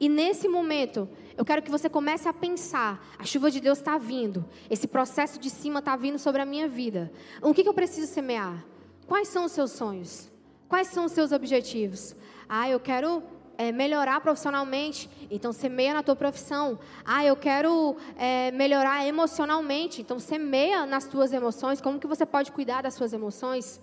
E 0.00 0.08
nesse 0.08 0.48
momento, 0.48 1.08
eu 1.36 1.44
quero 1.44 1.62
que 1.62 1.70
você 1.70 1.88
comece 1.88 2.28
a 2.28 2.32
pensar: 2.32 3.04
a 3.18 3.24
chuva 3.24 3.50
de 3.50 3.60
Deus 3.60 3.78
está 3.78 3.96
vindo, 3.98 4.44
esse 4.68 4.86
processo 4.86 5.38
de 5.38 5.48
cima 5.48 5.78
está 5.78 5.96
vindo 5.96 6.18
sobre 6.18 6.42
a 6.42 6.46
minha 6.46 6.68
vida. 6.68 7.12
O 7.40 7.54
que, 7.54 7.62
que 7.62 7.68
eu 7.68 7.74
preciso 7.74 8.12
semear? 8.12 8.64
Quais 9.06 9.28
são 9.28 9.44
os 9.44 9.52
seus 9.52 9.70
sonhos? 9.70 10.30
Quais 10.68 10.88
são 10.88 11.04
os 11.04 11.12
seus 11.12 11.30
objetivos? 11.30 12.16
Ah, 12.48 12.68
eu 12.68 12.80
quero 12.80 13.22
é, 13.56 13.70
melhorar 13.70 14.20
profissionalmente, 14.20 15.08
então 15.30 15.52
semeia 15.52 15.94
na 15.94 16.02
tua 16.02 16.16
profissão. 16.16 16.78
Ah, 17.04 17.24
eu 17.24 17.36
quero 17.36 17.96
é, 18.16 18.50
melhorar 18.50 19.06
emocionalmente, 19.06 20.02
então 20.02 20.18
semeia 20.18 20.84
nas 20.84 21.06
tuas 21.06 21.32
emoções. 21.32 21.80
Como 21.80 22.00
que 22.00 22.06
você 22.06 22.26
pode 22.26 22.50
cuidar 22.50 22.82
das 22.82 22.94
suas 22.94 23.12
emoções? 23.12 23.80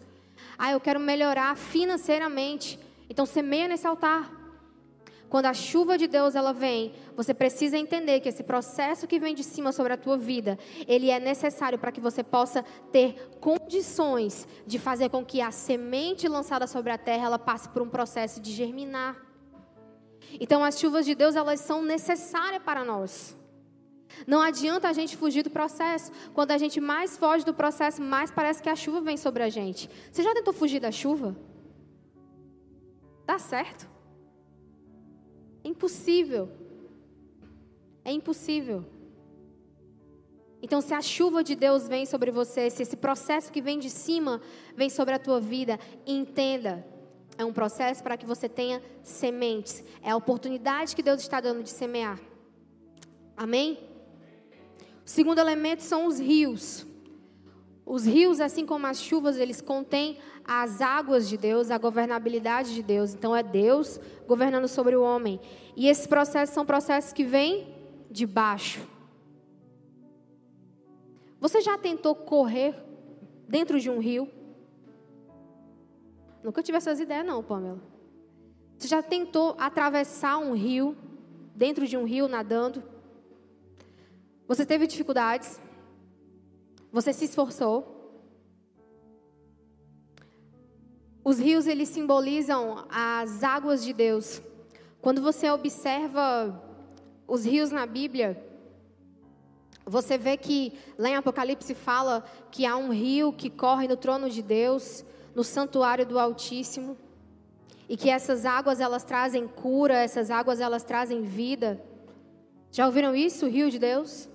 Ah, 0.58 0.72
eu 0.72 0.80
quero 0.80 1.00
melhorar 1.00 1.56
financeiramente, 1.56 2.80
então 3.10 3.26
semeia 3.26 3.68
nesse 3.68 3.88
altar. 3.88 4.44
Quando 5.34 5.48
a 5.48 5.54
chuva 5.54 5.98
de 5.98 6.06
Deus 6.06 6.36
ela 6.36 6.54
vem, 6.54 6.94
você 7.16 7.34
precisa 7.34 7.76
entender 7.76 8.20
que 8.20 8.30
esse 8.30 8.44
processo 8.44 9.08
que 9.08 9.20
vem 9.20 9.34
de 9.34 9.44
cima 9.44 9.72
sobre 9.72 9.94
a 9.94 9.98
tua 9.98 10.16
vida, 10.16 10.60
ele 10.88 11.10
é 11.10 11.20
necessário 11.20 11.80
para 11.80 11.92
que 11.92 12.00
você 12.00 12.24
possa 12.24 12.64
ter 12.92 13.32
condições 13.42 14.48
de 14.68 14.78
fazer 14.78 15.10
com 15.10 15.26
que 15.26 15.42
a 15.42 15.50
semente 15.50 16.28
lançada 16.28 16.68
sobre 16.68 16.92
a 16.92 17.00
terra 17.00 17.26
ela 17.26 17.40
passe 17.40 17.68
por 17.68 17.82
um 17.82 17.90
processo 17.90 18.40
de 18.40 18.52
germinar. 18.52 19.18
Então 20.40 20.64
as 20.64 20.80
chuvas 20.80 21.04
de 21.04 21.16
Deus 21.16 21.36
elas 21.36 21.62
são 21.62 21.82
necessárias 21.82 22.62
para 22.62 22.86
nós. 22.86 23.36
Não 24.26 24.42
adianta 24.42 24.88
a 24.88 24.94
gente 24.94 25.18
fugir 25.18 25.44
do 25.44 25.50
processo. 25.50 26.12
Quando 26.34 26.52
a 26.52 26.58
gente 26.58 26.80
mais 26.80 27.18
foge 27.18 27.46
do 27.46 27.54
processo, 27.54 28.02
mais 28.02 28.32
parece 28.32 28.62
que 28.62 28.70
a 28.70 28.76
chuva 28.76 29.02
vem 29.02 29.18
sobre 29.18 29.44
a 29.44 29.50
gente. 29.50 29.90
Você 30.12 30.24
já 30.24 30.34
tentou 30.34 30.54
fugir 30.54 30.80
da 30.80 30.92
chuva? 30.92 31.36
Dá 33.26 33.40
certo? 33.40 33.90
É 35.64 35.68
impossível. 35.68 36.50
É 38.04 38.12
impossível. 38.12 38.86
Então, 40.62 40.80
se 40.80 40.94
a 40.94 41.02
chuva 41.02 41.44
de 41.44 41.56
Deus 41.56 41.88
vem 41.88 42.06
sobre 42.06 42.32
você, 42.32 42.70
se 42.70 42.84
esse 42.84 42.96
processo 42.96 43.52
que 43.52 43.62
vem 43.62 43.80
de 43.80 43.90
cima 43.90 44.42
vem 44.76 44.90
sobre 44.90 45.14
a 45.14 45.20
tua 45.20 45.40
vida, 45.40 45.78
entenda 46.08 46.86
é 47.38 47.44
um 47.44 47.54
processo 47.54 48.04
para 48.04 48.18
que 48.18 48.26
você 48.26 48.48
tenha 48.48 48.82
sementes. 49.02 49.84
É 50.02 50.12
a 50.12 50.16
oportunidade 50.16 50.96
que 50.96 51.04
Deus 51.04 51.22
está 51.22 51.40
dando 51.40 51.64
de 51.64 51.70
semear. 51.70 52.20
Amém? 53.36 53.80
O 55.06 55.10
segundo 55.10 55.40
elemento 55.40 55.84
são 55.84 56.08
os 56.08 56.20
rios. 56.20 56.86
Os 57.86 58.06
rios, 58.06 58.40
assim 58.40 58.66
como 58.66 58.88
as 58.88 59.02
chuvas, 59.02 59.38
eles 59.38 59.60
contêm 59.60 60.18
as 60.46 60.82
águas 60.82 61.28
de 61.28 61.38
Deus, 61.38 61.70
a 61.70 61.78
governabilidade 61.78 62.74
de 62.74 62.82
Deus. 62.82 63.14
Então 63.14 63.36
é 63.36 63.44
Deus 63.44 64.00
governando 64.26 64.68
sobre 64.68 64.96
o 64.96 65.04
homem. 65.04 65.40
E 65.76 65.88
esses 65.88 66.08
processos 66.08 66.54
são 66.54 66.66
processos 66.66 67.12
que 67.12 67.24
vêm 67.24 67.76
de 68.10 68.26
baixo. 68.26 68.88
Você 71.40 71.60
já 71.60 71.78
tentou 71.78 72.16
correr 72.16 72.74
dentro 73.50 73.80
de 73.80 73.90
um 73.90 74.00
rio? 74.00 74.30
Nunca 76.42 76.64
tive 76.64 76.78
essas 76.78 77.00
ideias, 77.02 77.26
não, 77.26 77.44
Pamela. 77.44 77.82
Você 78.78 78.88
já 78.88 79.02
tentou 79.02 79.56
atravessar 79.60 80.38
um 80.38 80.54
rio, 80.54 80.96
dentro 81.56 81.86
de 81.86 81.98
um 81.98 82.06
rio, 82.06 82.28
nadando? 82.28 82.84
Você 84.48 84.66
teve 84.66 84.88
dificuldades? 84.88 85.60
Você 86.92 87.14
se 87.14 87.26
esforçou? 87.26 87.94
Os 91.24 91.40
rios, 91.40 91.68
eles 91.68 91.88
simbolizam 91.88 92.86
as 92.90 93.44
águas 93.44 93.84
de 93.84 93.94
Deus. 93.94 94.42
Quando 95.02 95.22
você 95.22 95.50
observa 95.50 96.62
os 97.26 97.46
rios 97.46 97.72
na 97.72 97.86
Bíblia, 97.86 98.44
você 99.86 100.18
vê 100.18 100.36
que 100.36 100.74
lá 100.98 101.10
em 101.10 101.16
Apocalipse 101.16 101.74
fala 101.74 102.24
que 102.52 102.66
há 102.66 102.76
um 102.76 102.92
rio 102.92 103.32
que 103.32 103.50
corre 103.50 103.88
no 103.88 103.96
trono 103.96 104.30
de 104.30 104.42
Deus 104.42 105.06
no 105.34 105.44
santuário 105.44 106.06
do 106.06 106.20
Altíssimo 106.20 106.98
e 107.88 107.98
que 107.98 108.10
essas 108.10 108.46
águas 108.46 108.80
elas 108.80 109.04
trazem 109.04 109.48
cura, 109.48 109.96
essas 109.96 110.30
águas 110.30 110.60
elas 110.60 110.84
trazem 110.84 111.22
vida. 111.24 111.82
Já 112.72 112.86
ouviram 112.86 113.16
isso, 113.16 113.46
o 113.46 113.50
rio 113.50 113.72
de 113.72 113.80
Deus? 113.80 114.30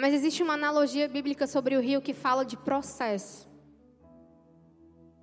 Mas 0.00 0.14
existe 0.14 0.42
uma 0.42 0.54
analogia 0.54 1.06
bíblica 1.06 1.46
sobre 1.46 1.76
o 1.76 1.80
rio 1.80 2.00
que 2.00 2.14
fala 2.14 2.42
de 2.42 2.56
processo. 2.56 3.46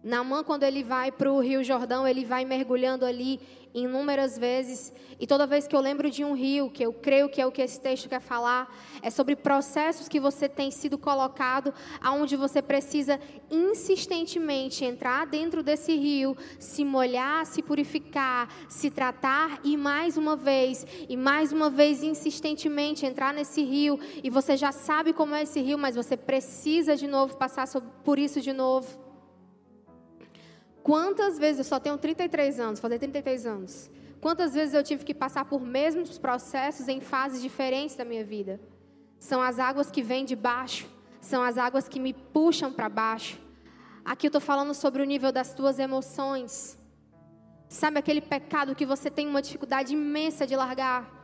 Naamã, 0.04 0.44
quando 0.44 0.62
ele 0.62 0.84
vai 0.84 1.12
para 1.12 1.32
o 1.32 1.40
Rio 1.40 1.64
Jordão, 1.64 2.08
ele 2.08 2.24
vai 2.24 2.46
mergulhando 2.46 3.04
ali 3.04 3.40
inúmeras 3.74 4.38
vezes. 4.38 4.94
E 5.20 5.26
toda 5.26 5.48
vez 5.48 5.68
que 5.68 5.76
eu 5.76 5.80
lembro 5.80 6.10
de 6.10 6.24
um 6.24 6.34
rio, 6.34 6.70
que 6.70 6.84
eu 6.84 6.94
creio 6.94 7.30
que 7.30 7.42
é 7.42 7.46
o 7.46 7.52
que 7.52 7.62
esse 7.62 7.80
texto 7.80 8.10
quer 8.10 8.20
falar, 8.20 8.74
é 9.02 9.10
sobre 9.10 9.36
processos 9.36 10.08
que 10.08 10.20
você 10.20 10.48
tem 10.48 10.72
sido 10.72 10.98
colocado, 10.98 11.74
aonde 12.02 12.36
você 12.36 12.62
precisa 12.62 13.20
insistentemente 13.50 14.86
entrar 14.86 15.26
dentro 15.26 15.64
desse 15.64 15.96
rio, 15.96 16.36
se 16.60 16.84
molhar, 16.84 17.46
se 17.46 17.62
purificar, 17.62 18.50
se 18.70 18.90
tratar 18.90 19.60
e 19.64 19.76
mais 19.76 20.18
uma 20.18 20.36
vez, 20.36 20.86
e 21.08 21.16
mais 21.16 21.52
uma 21.52 21.70
vez 21.70 22.04
insistentemente 22.04 23.06
entrar 23.06 23.34
nesse 23.34 23.64
rio. 23.64 24.00
E 24.24 24.30
você 24.30 24.56
já 24.56 24.72
sabe 24.72 25.14
como 25.14 25.36
é 25.36 25.44
esse 25.44 25.62
rio, 25.62 25.78
mas 25.78 25.96
você 25.96 26.16
precisa 26.16 26.96
de 26.96 27.08
novo 27.08 27.38
passar 27.38 27.68
por 28.04 28.20
isso 28.20 28.42
de 28.42 28.54
novo. 28.54 29.07
Quantas 30.84 31.38
vezes, 31.38 31.60
eu 31.60 31.66
só 31.66 31.80
tenho 31.80 31.98
33 31.98 32.60
anos, 32.60 32.80
fazer 32.80 33.00
33 33.00 33.46
anos. 33.46 33.90
Quantas 34.22 34.54
vezes 34.54 34.74
eu 34.74 34.84
tive 34.84 35.04
que 35.04 35.14
passar 35.14 35.46
por 35.46 35.62
mesmos 35.62 36.18
processos 36.18 36.88
em 36.88 37.00
fases 37.00 37.42
diferentes 37.42 37.96
da 37.96 38.06
minha 38.06 38.24
vida? 38.24 38.60
São 39.20 39.42
as 39.42 39.60
águas 39.60 39.92
que 39.92 40.02
vêm 40.02 40.26
de 40.26 40.36
baixo, 40.36 40.88
são 41.22 41.44
as 41.44 41.58
águas 41.58 41.88
que 41.88 42.00
me 42.00 42.14
puxam 42.14 42.72
para 42.72 42.90
baixo. 42.90 43.40
Aqui 44.04 44.28
eu 44.28 44.30
estou 44.30 44.42
falando 44.42 44.74
sobre 44.74 45.02
o 45.02 45.06
nível 45.06 45.32
das 45.32 45.54
tuas 45.54 45.80
emoções. 45.80 46.78
Sabe 47.68 48.00
aquele 48.00 48.22
pecado 48.22 48.76
que 48.76 48.86
você 48.86 49.12
tem 49.12 49.28
uma 49.28 49.42
dificuldade 49.42 49.94
imensa 49.94 50.48
de 50.48 50.56
largar? 50.56 51.17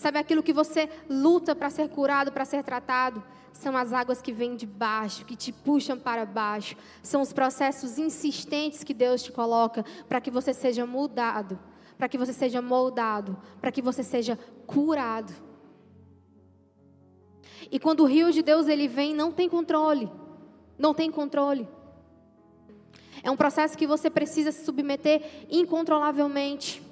Sabe 0.00 0.18
aquilo 0.18 0.42
que 0.42 0.54
você 0.54 0.88
luta 1.10 1.54
para 1.54 1.68
ser 1.68 1.90
curado, 1.90 2.32
para 2.32 2.46
ser 2.46 2.64
tratado? 2.64 3.22
São 3.52 3.76
as 3.76 3.92
águas 3.92 4.22
que 4.22 4.32
vêm 4.32 4.56
de 4.56 4.64
baixo, 4.64 5.26
que 5.26 5.36
te 5.36 5.52
puxam 5.52 5.98
para 5.98 6.24
baixo. 6.24 6.74
São 7.02 7.20
os 7.20 7.34
processos 7.34 7.98
insistentes 7.98 8.82
que 8.82 8.94
Deus 8.94 9.22
te 9.22 9.30
coloca 9.30 9.84
para 10.08 10.18
que 10.18 10.30
você 10.30 10.54
seja 10.54 10.86
mudado, 10.86 11.58
para 11.98 12.08
que 12.08 12.16
você 12.16 12.32
seja 12.32 12.62
moldado, 12.62 13.36
para 13.60 13.70
que 13.70 13.82
você 13.82 14.02
seja 14.02 14.38
curado. 14.66 15.34
E 17.70 17.78
quando 17.78 18.00
o 18.00 18.06
rio 18.06 18.32
de 18.32 18.40
Deus 18.40 18.68
ele 18.68 18.88
vem, 18.88 19.14
não 19.14 19.30
tem 19.30 19.50
controle. 19.50 20.10
Não 20.78 20.94
tem 20.94 21.10
controle. 21.10 21.68
É 23.22 23.30
um 23.30 23.36
processo 23.36 23.76
que 23.76 23.86
você 23.86 24.08
precisa 24.08 24.50
se 24.50 24.64
submeter 24.64 25.46
incontrolavelmente. 25.50 26.89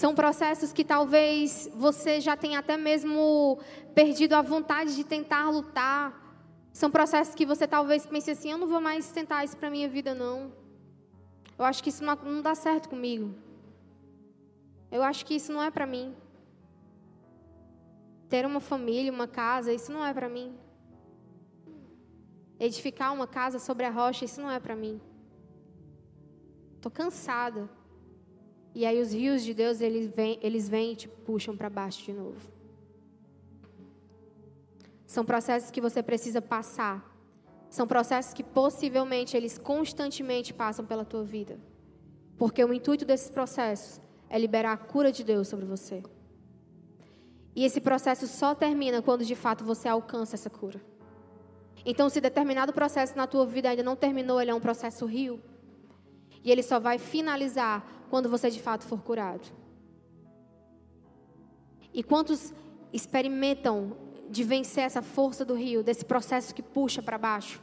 São 0.00 0.14
processos 0.14 0.72
que 0.72 0.82
talvez 0.82 1.68
você 1.74 2.22
já 2.22 2.34
tenha 2.34 2.58
até 2.60 2.74
mesmo 2.74 3.58
perdido 3.94 4.32
a 4.32 4.40
vontade 4.40 4.96
de 4.96 5.04
tentar 5.04 5.50
lutar. 5.50 6.02
São 6.72 6.90
processos 6.90 7.34
que 7.34 7.44
você 7.44 7.68
talvez 7.68 8.06
pense 8.06 8.30
assim: 8.30 8.50
eu 8.50 8.56
não 8.56 8.66
vou 8.66 8.80
mais 8.80 9.10
tentar 9.12 9.44
isso 9.44 9.58
para 9.58 9.68
minha 9.68 9.86
vida, 9.90 10.14
não. 10.14 10.54
Eu 11.58 11.66
acho 11.66 11.82
que 11.82 11.90
isso 11.90 12.02
não, 12.02 12.40
dá 12.40 12.54
certo 12.54 12.88
comigo. 12.88 13.34
Eu 14.90 15.02
acho 15.02 15.26
que 15.26 15.34
isso 15.34 15.52
não 15.52 15.62
é 15.62 15.70
para 15.70 15.84
mim. 15.84 16.16
Ter 18.30 18.46
uma 18.46 18.60
família, 18.60 19.12
uma 19.12 19.28
casa, 19.28 19.70
isso 19.70 19.92
não 19.92 20.02
é 20.02 20.14
para 20.14 20.30
mim. 20.30 20.56
Edificar 22.58 23.12
uma 23.12 23.26
casa 23.26 23.58
sobre 23.58 23.84
a 23.84 23.90
rocha, 23.90 24.24
isso 24.24 24.40
não 24.40 24.50
é 24.50 24.58
para 24.58 24.74
mim. 24.74 24.98
Estou 26.76 26.90
cansada. 26.90 27.68
E 28.74 28.86
aí 28.86 29.00
os 29.00 29.12
rios 29.12 29.42
de 29.42 29.52
Deus, 29.52 29.80
eles 29.80 30.06
vêm, 30.08 30.38
eles 30.42 30.68
vêm 30.68 30.92
e 30.92 30.96
te 30.96 31.08
puxam 31.08 31.56
para 31.56 31.68
baixo 31.68 32.04
de 32.04 32.12
novo. 32.12 32.40
São 35.06 35.24
processos 35.24 35.70
que 35.70 35.80
você 35.80 36.02
precisa 36.02 36.40
passar. 36.40 37.04
São 37.68 37.86
processos 37.86 38.32
que 38.32 38.44
possivelmente 38.44 39.36
eles 39.36 39.58
constantemente 39.58 40.54
passam 40.54 40.84
pela 40.84 41.04
tua 41.04 41.24
vida. 41.24 41.58
Porque 42.38 42.64
o 42.64 42.72
intuito 42.72 43.04
desses 43.04 43.28
processos 43.28 44.00
é 44.28 44.38
liberar 44.38 44.72
a 44.72 44.76
cura 44.76 45.10
de 45.10 45.24
Deus 45.24 45.48
sobre 45.48 45.66
você. 45.66 46.02
E 47.54 47.64
esse 47.64 47.80
processo 47.80 48.28
só 48.28 48.54
termina 48.54 49.02
quando 49.02 49.24
de 49.24 49.34
fato 49.34 49.64
você 49.64 49.88
alcança 49.88 50.36
essa 50.36 50.48
cura. 50.48 50.80
Então, 51.84 52.08
se 52.08 52.20
determinado 52.20 52.72
processo 52.72 53.16
na 53.16 53.26
tua 53.26 53.44
vida 53.46 53.68
ainda 53.68 53.82
não 53.82 53.96
terminou, 53.96 54.40
ele 54.40 54.50
é 54.50 54.54
um 54.54 54.60
processo 54.60 55.06
rio. 55.06 55.40
E 56.42 56.50
ele 56.50 56.62
só 56.62 56.80
vai 56.80 56.98
finalizar 56.98 57.86
quando 58.08 58.28
você 58.28 58.50
de 58.50 58.60
fato 58.60 58.84
for 58.84 59.00
curado. 59.02 59.46
E 61.92 62.02
quantos 62.02 62.52
experimentam 62.92 63.96
de 64.28 64.44
vencer 64.44 64.84
essa 64.84 65.02
força 65.02 65.44
do 65.44 65.54
rio, 65.54 65.82
desse 65.82 66.04
processo 66.04 66.54
que 66.54 66.62
puxa 66.62 67.02
para 67.02 67.18
baixo? 67.18 67.60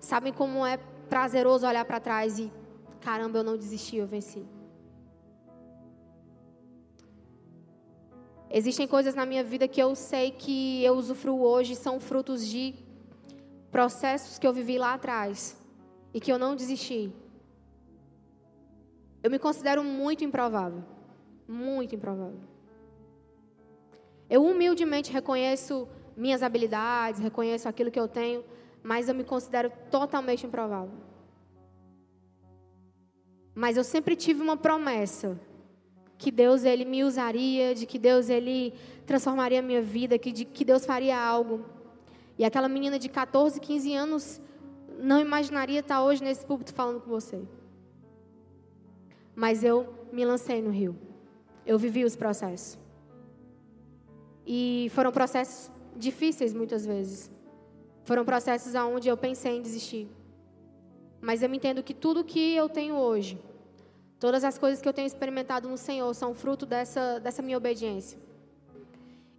Sabem 0.00 0.32
como 0.32 0.66
é 0.66 0.76
prazeroso 1.08 1.66
olhar 1.66 1.84
para 1.84 2.00
trás 2.00 2.38
e, 2.38 2.50
caramba, 3.00 3.38
eu 3.38 3.44
não 3.44 3.56
desisti, 3.56 3.96
eu 3.96 4.06
venci. 4.06 4.44
Existem 8.50 8.86
coisas 8.86 9.14
na 9.14 9.24
minha 9.24 9.42
vida 9.42 9.66
que 9.66 9.80
eu 9.80 9.94
sei 9.94 10.30
que 10.30 10.84
eu 10.84 10.94
usufruo 10.94 11.40
hoje 11.40 11.74
são 11.74 11.98
frutos 11.98 12.46
de 12.46 12.74
processos 13.70 14.38
que 14.38 14.46
eu 14.46 14.52
vivi 14.52 14.76
lá 14.76 14.92
atrás 14.92 15.56
e 16.12 16.20
que 16.20 16.30
eu 16.30 16.38
não 16.38 16.54
desisti, 16.54 17.10
eu 19.22 19.30
me 19.30 19.38
considero 19.38 19.84
muito 19.84 20.24
improvável. 20.24 20.82
Muito 21.46 21.94
improvável. 21.94 22.40
Eu 24.28 24.44
humildemente 24.44 25.12
reconheço 25.12 25.88
minhas 26.16 26.42
habilidades, 26.42 27.20
reconheço 27.20 27.68
aquilo 27.68 27.90
que 27.90 28.00
eu 28.00 28.08
tenho, 28.08 28.44
mas 28.82 29.08
eu 29.08 29.14
me 29.14 29.24
considero 29.24 29.70
totalmente 29.90 30.46
improvável. 30.46 30.94
Mas 33.54 33.76
eu 33.76 33.84
sempre 33.84 34.16
tive 34.16 34.40
uma 34.42 34.56
promessa 34.56 35.38
que 36.16 36.30
Deus 36.30 36.64
ele 36.64 36.84
me 36.84 37.04
usaria, 37.04 37.74
de 37.74 37.84
que 37.84 37.98
Deus 37.98 38.28
ele 38.30 38.72
transformaria 39.04 39.58
a 39.58 39.62
minha 39.62 39.82
vida, 39.82 40.18
que 40.18 40.32
de 40.32 40.44
que 40.44 40.64
Deus 40.64 40.86
faria 40.86 41.18
algo. 41.18 41.64
E 42.38 42.44
aquela 42.44 42.68
menina 42.68 42.98
de 42.98 43.08
14, 43.08 43.60
15 43.60 43.94
anos 43.94 44.40
não 44.98 45.20
imaginaria 45.20 45.80
estar 45.80 46.02
hoje 46.02 46.22
nesse 46.22 46.46
púlpito 46.46 46.72
falando 46.72 47.00
com 47.00 47.10
você. 47.10 47.42
Mas 49.34 49.64
eu 49.64 49.92
me 50.12 50.24
lancei 50.24 50.60
no 50.60 50.70
rio. 50.70 50.96
Eu 51.64 51.78
vivi 51.78 52.04
os 52.04 52.16
processos. 52.16 52.78
E 54.46 54.88
foram 54.94 55.12
processos 55.12 55.70
difíceis 55.96 56.52
muitas 56.52 56.84
vezes. 56.84 57.30
Foram 58.04 58.24
processos 58.24 58.74
onde 58.74 59.08
eu 59.08 59.16
pensei 59.16 59.56
em 59.56 59.62
desistir. 59.62 60.08
Mas 61.20 61.42
eu 61.42 61.54
entendo 61.54 61.82
que 61.82 61.94
tudo 61.94 62.24
que 62.24 62.54
eu 62.54 62.68
tenho 62.68 62.96
hoje, 62.96 63.40
todas 64.18 64.42
as 64.42 64.58
coisas 64.58 64.82
que 64.82 64.88
eu 64.88 64.92
tenho 64.92 65.06
experimentado 65.06 65.68
no 65.68 65.78
Senhor, 65.78 66.12
são 66.14 66.34
fruto 66.34 66.66
dessa, 66.66 67.20
dessa 67.20 67.40
minha 67.40 67.56
obediência. 67.56 68.18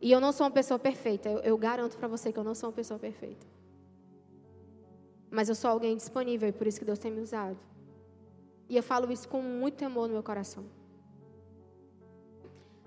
E 0.02 0.12
eu 0.12 0.20
não 0.20 0.32
sou 0.32 0.46
uma 0.46 0.52
pessoa 0.52 0.80
perfeita. 0.80 1.30
Eu, 1.30 1.40
eu 1.40 1.58
garanto 1.58 1.98
para 1.98 2.08
você 2.08 2.32
que 2.32 2.40
eu 2.40 2.44
não 2.44 2.56
sou 2.56 2.70
uma 2.70 2.76
pessoa 2.76 3.00
perfeita. 3.00 3.46
Mas 5.30 5.50
eu 5.50 5.56
sou 5.56 5.70
alguém 5.70 5.96
disponível 5.96 6.48
e 6.48 6.52
por 6.52 6.68
isso 6.68 6.80
que 6.80 6.86
Deus 6.86 7.00
tem 7.00 7.12
me 7.12 7.20
usado. 7.20 7.58
E 8.74 8.76
eu 8.76 8.82
falo 8.82 9.12
isso 9.12 9.30
com 9.30 9.40
muito 9.40 9.76
temor 9.76 10.08
no 10.08 10.16
meu 10.16 10.24
coração. 10.24 10.66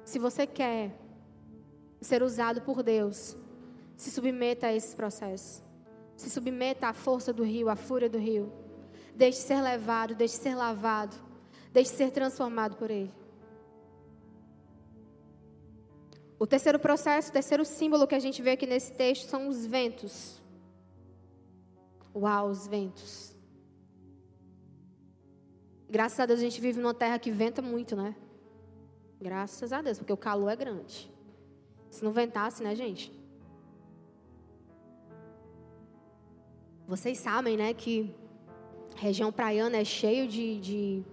Se 0.04 0.18
você 0.18 0.44
quer 0.44 0.98
ser 2.00 2.24
usado 2.24 2.60
por 2.62 2.82
Deus, 2.82 3.36
se 3.96 4.10
submeta 4.10 4.66
a 4.66 4.74
esses 4.74 4.96
processos. 4.96 5.62
Se 6.16 6.28
submeta 6.28 6.88
à 6.88 6.92
força 6.92 7.32
do 7.32 7.44
rio, 7.44 7.68
à 7.68 7.76
fúria 7.76 8.10
do 8.10 8.18
rio. 8.18 8.52
Deixe 9.14 9.38
ser 9.38 9.60
levado, 9.60 10.16
deixe 10.16 10.34
ser 10.34 10.56
lavado, 10.56 11.14
deixe 11.72 11.92
ser 11.92 12.10
transformado 12.10 12.74
por 12.76 12.90
ele. 12.90 13.14
O 16.36 16.48
terceiro 16.48 16.80
processo, 16.80 17.30
o 17.30 17.32
terceiro 17.32 17.64
símbolo 17.64 18.08
que 18.08 18.16
a 18.16 18.18
gente 18.18 18.42
vê 18.42 18.50
aqui 18.50 18.66
nesse 18.66 18.92
texto 18.92 19.28
são 19.28 19.46
os 19.46 19.64
ventos. 19.64 20.42
Uau, 22.12 22.48
os 22.48 22.66
ventos. 22.66 23.35
Graças 25.88 26.18
a 26.18 26.26
Deus 26.26 26.40
a 26.40 26.42
gente 26.42 26.60
vive 26.60 26.80
numa 26.80 26.94
terra 26.94 27.18
que 27.18 27.30
venta 27.30 27.62
muito, 27.62 27.94
né? 27.94 28.14
Graças 29.20 29.72
a 29.72 29.80
Deus, 29.80 29.98
porque 29.98 30.12
o 30.12 30.16
calor 30.16 30.50
é 30.50 30.56
grande. 30.56 31.10
Se 31.88 32.04
não 32.04 32.12
ventasse, 32.12 32.62
né, 32.62 32.74
gente? 32.74 33.12
Vocês 36.86 37.18
sabem, 37.18 37.56
né, 37.56 37.72
que 37.72 38.14
região 38.96 39.32
praiana 39.32 39.76
é 39.78 39.84
cheio 39.84 40.28
de, 40.28 40.60
de, 40.60 41.04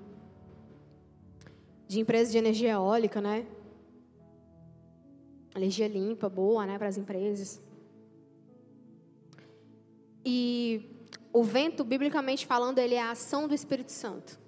de 1.88 2.00
empresas 2.00 2.32
de 2.32 2.38
energia 2.38 2.74
eólica, 2.74 3.22
né? 3.22 3.46
Energia 5.56 5.88
limpa, 5.88 6.30
boa, 6.30 6.66
né, 6.66 6.78
para 6.78 6.88
as 6.88 6.98
empresas. 6.98 7.62
E 10.26 10.90
o 11.32 11.44
vento, 11.44 11.84
biblicamente 11.84 12.46
falando, 12.46 12.80
ele 12.80 12.96
é 12.96 13.02
a 13.02 13.12
ação 13.12 13.48
do 13.48 13.54
Espírito 13.54 13.92
Santo. 13.92 14.42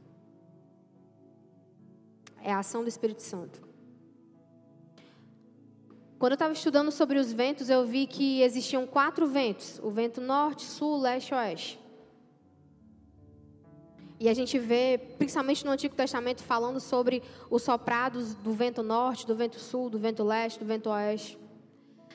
É 2.45 2.53
a 2.53 2.59
ação 2.59 2.83
do 2.83 2.87
Espírito 2.87 3.23
Santo. 3.23 3.59
Quando 6.19 6.33
eu 6.33 6.35
estava 6.35 6.53
estudando 6.53 6.91
sobre 6.91 7.17
os 7.17 7.33
ventos, 7.33 7.71
eu 7.71 7.83
vi 7.87 8.05
que 8.05 8.43
existiam 8.43 8.85
quatro 8.85 9.25
ventos: 9.25 9.79
o 9.81 9.89
vento 9.89 10.21
norte, 10.21 10.61
sul, 10.61 10.95
leste 11.01 11.31
e 11.31 11.35
oeste. 11.35 11.79
E 14.19 14.29
a 14.29 14.33
gente 14.35 14.59
vê, 14.59 14.99
principalmente 15.17 15.65
no 15.65 15.71
Antigo 15.71 15.95
Testamento, 15.95 16.43
falando 16.43 16.79
sobre 16.79 17.23
os 17.49 17.63
soprados 17.63 18.35
do 18.35 18.53
vento 18.53 18.83
norte, 18.83 19.25
do 19.25 19.35
vento 19.35 19.59
sul, 19.59 19.89
do 19.89 19.97
vento 19.97 20.23
leste, 20.23 20.59
do 20.59 20.65
vento 20.67 20.91
oeste. 20.91 21.39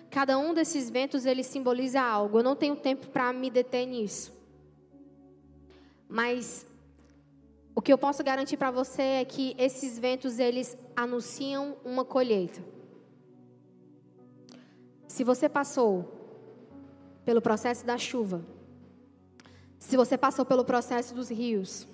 Cada 0.08 0.38
um 0.38 0.54
desses 0.54 0.88
ventos 0.88 1.26
ele 1.26 1.42
simboliza 1.42 2.00
algo. 2.00 2.38
Eu 2.38 2.44
não 2.44 2.54
tenho 2.54 2.76
tempo 2.76 3.08
para 3.08 3.32
me 3.32 3.50
deter 3.50 3.84
nisso. 3.84 4.32
Mas 6.08 6.64
o 7.80 7.82
que 7.82 7.90
eu 7.90 7.96
posso 7.96 8.22
garantir 8.22 8.58
para 8.58 8.70
você 8.70 9.00
é 9.00 9.24
que 9.24 9.54
esses 9.56 9.98
ventos 9.98 10.38
eles 10.38 10.76
anunciam 10.94 11.78
uma 11.82 12.04
colheita. 12.04 12.62
Se 15.08 15.24
você 15.24 15.48
passou 15.48 16.06
pelo 17.24 17.40
processo 17.40 17.86
da 17.86 17.96
chuva, 17.96 18.44
se 19.78 19.96
você 19.96 20.18
passou 20.18 20.44
pelo 20.44 20.62
processo 20.62 21.14
dos 21.14 21.30
rios, 21.30 21.88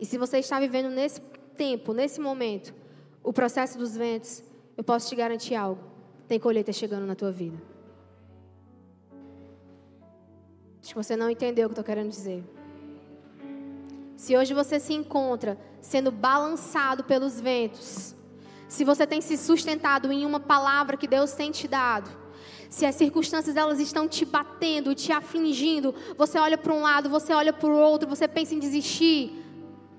e 0.00 0.06
se 0.06 0.16
você 0.16 0.38
está 0.38 0.58
vivendo 0.58 0.88
nesse 0.88 1.20
tempo, 1.54 1.92
nesse 1.92 2.18
momento, 2.18 2.74
o 3.22 3.30
processo 3.30 3.76
dos 3.76 3.94
ventos, 3.94 4.42
eu 4.74 4.82
posso 4.82 5.06
te 5.06 5.14
garantir 5.14 5.54
algo: 5.54 5.82
tem 6.26 6.40
colheita 6.40 6.72
chegando 6.72 7.04
na 7.04 7.14
tua 7.14 7.30
vida. 7.30 7.58
Acho 10.80 10.88
que 10.88 10.94
você 10.94 11.14
não 11.14 11.28
entendeu 11.28 11.66
o 11.66 11.68
que 11.68 11.72
eu 11.72 11.82
estou 11.82 11.84
querendo 11.84 12.08
dizer. 12.08 12.42
Se 14.18 14.36
hoje 14.36 14.52
você 14.52 14.80
se 14.80 14.92
encontra 14.92 15.56
sendo 15.80 16.10
balançado 16.10 17.04
pelos 17.04 17.40
ventos, 17.40 18.16
se 18.66 18.84
você 18.84 19.06
tem 19.06 19.20
se 19.20 19.36
sustentado 19.36 20.10
em 20.10 20.26
uma 20.26 20.40
palavra 20.40 20.96
que 20.96 21.06
Deus 21.06 21.34
tem 21.34 21.52
te 21.52 21.68
dado, 21.68 22.10
se 22.68 22.84
as 22.84 22.96
circunstâncias 22.96 23.54
elas 23.54 23.78
estão 23.78 24.08
te 24.08 24.24
batendo, 24.24 24.92
te 24.92 25.12
afligindo, 25.12 25.94
você 26.16 26.36
olha 26.36 26.58
para 26.58 26.74
um 26.74 26.82
lado, 26.82 27.08
você 27.08 27.32
olha 27.32 27.52
para 27.52 27.70
o 27.70 27.78
outro, 27.78 28.08
você 28.08 28.26
pensa 28.26 28.56
em 28.56 28.58
desistir. 28.58 29.40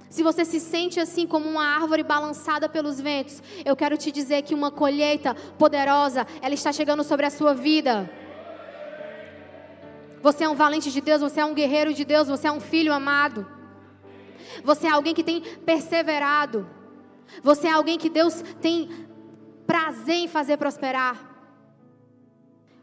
Se 0.09 0.21
você 0.21 0.43
se 0.43 0.59
sente 0.59 0.99
assim 0.99 1.25
como 1.25 1.47
uma 1.47 1.63
árvore 1.63 2.03
balançada 2.03 2.67
pelos 2.67 2.99
ventos, 2.99 3.41
eu 3.63 3.73
quero 3.73 3.97
te 3.97 4.11
dizer 4.11 4.41
que 4.41 4.53
uma 4.53 4.69
colheita 4.69 5.33
poderosa, 5.57 6.27
ela 6.41 6.53
está 6.53 6.73
chegando 6.73 7.05
sobre 7.05 7.25
a 7.25 7.29
sua 7.29 7.53
vida. 7.53 8.11
Você 10.21 10.43
é 10.43 10.49
um 10.49 10.55
valente 10.55 10.91
de 10.91 10.99
Deus, 10.99 11.21
você 11.21 11.39
é 11.39 11.45
um 11.45 11.53
guerreiro 11.53 11.93
de 11.93 12.03
Deus, 12.03 12.27
você 12.27 12.47
é 12.49 12.51
um 12.51 12.59
filho 12.59 12.91
amado. 12.91 13.58
Você 14.63 14.87
é 14.87 14.91
alguém 14.91 15.13
que 15.13 15.23
tem 15.23 15.41
perseverado. 15.41 16.67
Você 17.43 17.67
é 17.67 17.71
alguém 17.71 17.97
que 17.97 18.09
Deus 18.09 18.43
tem 18.61 18.89
prazer 19.65 20.15
em 20.15 20.27
fazer 20.27 20.57
prosperar. 20.57 21.29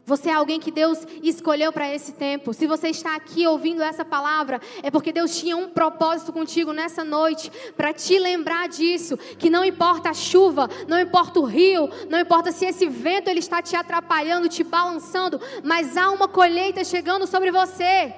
Você 0.07 0.29
é 0.29 0.33
alguém 0.33 0.57
que 0.57 0.71
Deus 0.71 1.05
escolheu 1.21 1.73
para 1.73 1.93
esse 1.93 2.13
tempo. 2.13 2.53
Se 2.53 2.65
você 2.65 2.87
está 2.87 3.13
aqui 3.13 3.45
ouvindo 3.45 3.83
essa 3.83 4.05
palavra, 4.05 4.61
é 4.81 4.89
porque 4.89 5.11
Deus 5.11 5.37
tinha 5.37 5.57
um 5.57 5.67
propósito 5.67 6.31
contigo 6.31 6.71
nessa 6.71 7.03
noite 7.03 7.51
para 7.75 7.91
te 7.91 8.17
lembrar 8.17 8.69
disso, 8.69 9.17
que 9.17 9.49
não 9.49 9.65
importa 9.65 10.11
a 10.11 10.13
chuva, 10.13 10.69
não 10.87 10.97
importa 10.97 11.41
o 11.41 11.43
rio, 11.43 11.89
não 12.09 12.21
importa 12.21 12.53
se 12.53 12.65
esse 12.65 12.87
vento 12.87 13.29
ele 13.29 13.39
está 13.39 13.61
te 13.61 13.75
atrapalhando, 13.75 14.47
te 14.47 14.63
balançando, 14.63 15.41
mas 15.61 15.97
há 15.97 16.09
uma 16.09 16.29
colheita 16.29 16.85
chegando 16.85 17.27
sobre 17.27 17.51
você. 17.51 18.13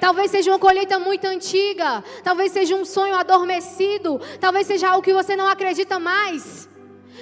Talvez 0.00 0.30
seja 0.30 0.50
uma 0.50 0.58
colheita 0.58 0.98
muito 0.98 1.24
antiga, 1.26 2.02
talvez 2.22 2.52
seja 2.52 2.74
um 2.74 2.84
sonho 2.84 3.14
adormecido, 3.14 4.20
talvez 4.40 4.66
seja 4.66 4.90
algo 4.90 5.02
que 5.02 5.12
você 5.12 5.36
não 5.36 5.48
acredita 5.48 5.98
mais. 5.98 6.68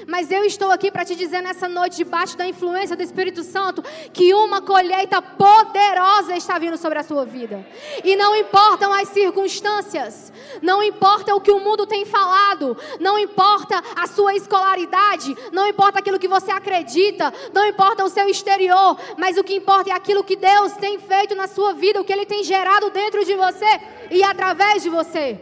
Mas 0.06 0.30
eu 0.30 0.44
estou 0.44 0.70
aqui 0.70 0.90
para 0.90 1.04
te 1.04 1.14
dizer 1.14 1.40
nessa 1.42 1.68
noite, 1.68 1.96
debaixo 1.96 2.36
da 2.36 2.46
influência 2.46 2.96
do 2.96 3.02
Espírito 3.02 3.42
Santo, 3.42 3.82
que 4.12 4.34
uma 4.34 4.60
colheita 4.60 5.20
poderosa 5.20 6.34
está 6.36 6.58
vindo 6.58 6.76
sobre 6.76 6.98
a 6.98 7.02
sua 7.02 7.24
vida. 7.24 7.64
E 8.02 8.16
não 8.16 8.34
importam 8.34 8.92
as 8.92 9.08
circunstâncias, 9.08 10.32
não 10.60 10.82
importa 10.82 11.34
o 11.34 11.40
que 11.40 11.52
o 11.52 11.60
mundo 11.60 11.86
tem 11.86 12.04
falado, 12.04 12.76
não 12.98 13.18
importa 13.18 13.82
a 13.96 14.07
sua 14.07 14.34
escolaridade, 14.34 15.36
não 15.53 15.66
importa 15.66 15.98
aquilo 15.98 16.18
que 16.18 16.28
você 16.28 16.50
acredita, 16.50 17.32
não 17.53 17.66
importa 17.66 18.05
o 18.05 18.09
seu 18.09 18.28
exterior, 18.28 18.98
mas 19.16 19.36
o 19.36 19.44
que 19.44 19.55
importa 19.55 19.90
é 19.90 19.92
aquilo 19.92 20.24
que 20.24 20.36
Deus 20.36 20.72
tem 20.72 20.98
feito 20.98 21.34
na 21.34 21.46
sua 21.46 21.74
vida, 21.74 22.00
o 22.00 22.05
que 22.05 22.12
Ele 22.12 22.26
tem 22.26 22.42
gerado 22.42 22.90
dentro 22.90 23.24
de 23.24 23.34
você 23.34 23.80
e 24.11 24.22
através 24.22 24.82
de 24.82 24.88
você. 24.88 25.40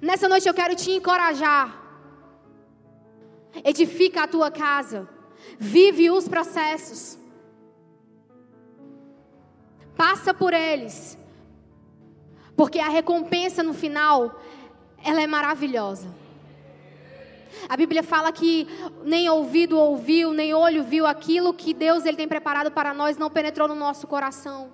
Nessa 0.00 0.28
noite 0.28 0.48
eu 0.48 0.54
quero 0.54 0.74
te 0.74 0.90
encorajar 0.90 1.81
edifica 3.64 4.22
a 4.22 4.28
tua 4.28 4.50
casa, 4.50 5.08
vive 5.58 6.10
os 6.10 6.28
processos, 6.28 7.18
passa 9.96 10.32
por 10.32 10.52
eles, 10.52 11.18
porque 12.56 12.78
a 12.78 12.88
recompensa 12.88 13.62
no 13.62 13.74
final, 13.74 14.40
ela 15.04 15.20
é 15.20 15.26
maravilhosa. 15.26 16.22
A 17.68 17.76
Bíblia 17.76 18.02
fala 18.02 18.32
que 18.32 18.66
nem 19.04 19.28
ouvido 19.28 19.78
ouviu, 19.78 20.32
nem 20.32 20.54
olho 20.54 20.82
viu 20.82 21.06
aquilo 21.06 21.54
que 21.54 21.72
Deus 21.72 22.04
ele 22.04 22.16
tem 22.16 22.26
preparado 22.26 22.70
para 22.70 22.92
nós 22.94 23.16
não 23.16 23.30
penetrou 23.30 23.68
no 23.68 23.74
nosso 23.74 24.06
coração. 24.06 24.72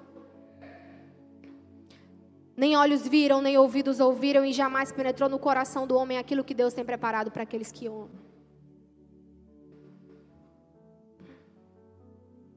Nem 2.57 2.77
olhos 2.77 3.07
viram, 3.07 3.41
nem 3.41 3.57
ouvidos 3.57 4.01
ouviram 4.01 4.45
e 4.45 4.53
jamais 4.53 4.91
penetrou 4.91 5.29
no 5.29 5.39
coração 5.39 5.87
do 5.87 5.97
homem 5.97 6.19
aquilo 6.19 6.43
que 6.43 6.55
Deus 6.55 6.75
tem 6.75 6.85
preparado 6.85 7.31
para 7.31 7.43
aqueles 7.43 7.71
que 7.71 7.87
amam. 7.87 8.28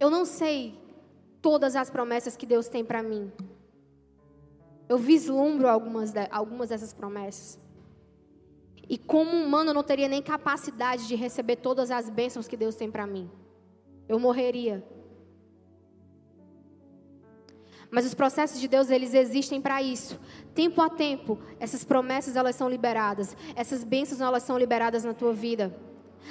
Eu 0.01 0.09
não 0.09 0.25
sei 0.25 0.73
todas 1.43 1.75
as 1.75 1.91
promessas 1.91 2.35
que 2.35 2.47
Deus 2.47 2.67
tem 2.67 2.83
para 2.83 3.03
mim. 3.03 3.31
Eu 4.89 4.97
vislumbro 4.97 5.67
algumas, 5.67 6.11
de, 6.11 6.27
algumas 6.31 6.69
dessas 6.69 6.91
promessas. 6.91 7.59
E 8.89 8.97
como 8.97 9.29
humano, 9.29 9.69
eu 9.69 9.73
não 9.75 9.83
teria 9.83 10.07
nem 10.07 10.19
capacidade 10.19 11.07
de 11.07 11.13
receber 11.13 11.57
todas 11.57 11.91
as 11.91 12.09
bênçãos 12.09 12.47
que 12.47 12.57
Deus 12.57 12.73
tem 12.73 12.89
para 12.89 13.05
mim. 13.05 13.29
Eu 14.09 14.17
morreria. 14.17 14.83
Mas 17.91 18.03
os 18.03 18.15
processos 18.15 18.59
de 18.59 18.67
Deus, 18.67 18.89
eles 18.89 19.13
existem 19.13 19.61
para 19.61 19.83
isso. 19.83 20.19
Tempo 20.55 20.81
a 20.81 20.89
tempo, 20.89 21.37
essas 21.59 21.83
promessas 21.83 22.35
elas 22.35 22.55
são 22.55 22.67
liberadas. 22.67 23.37
Essas 23.55 23.83
bênçãos 23.83 24.19
elas 24.19 24.41
são 24.41 24.57
liberadas 24.57 25.03
na 25.03 25.13
tua 25.13 25.31
vida. 25.31 25.71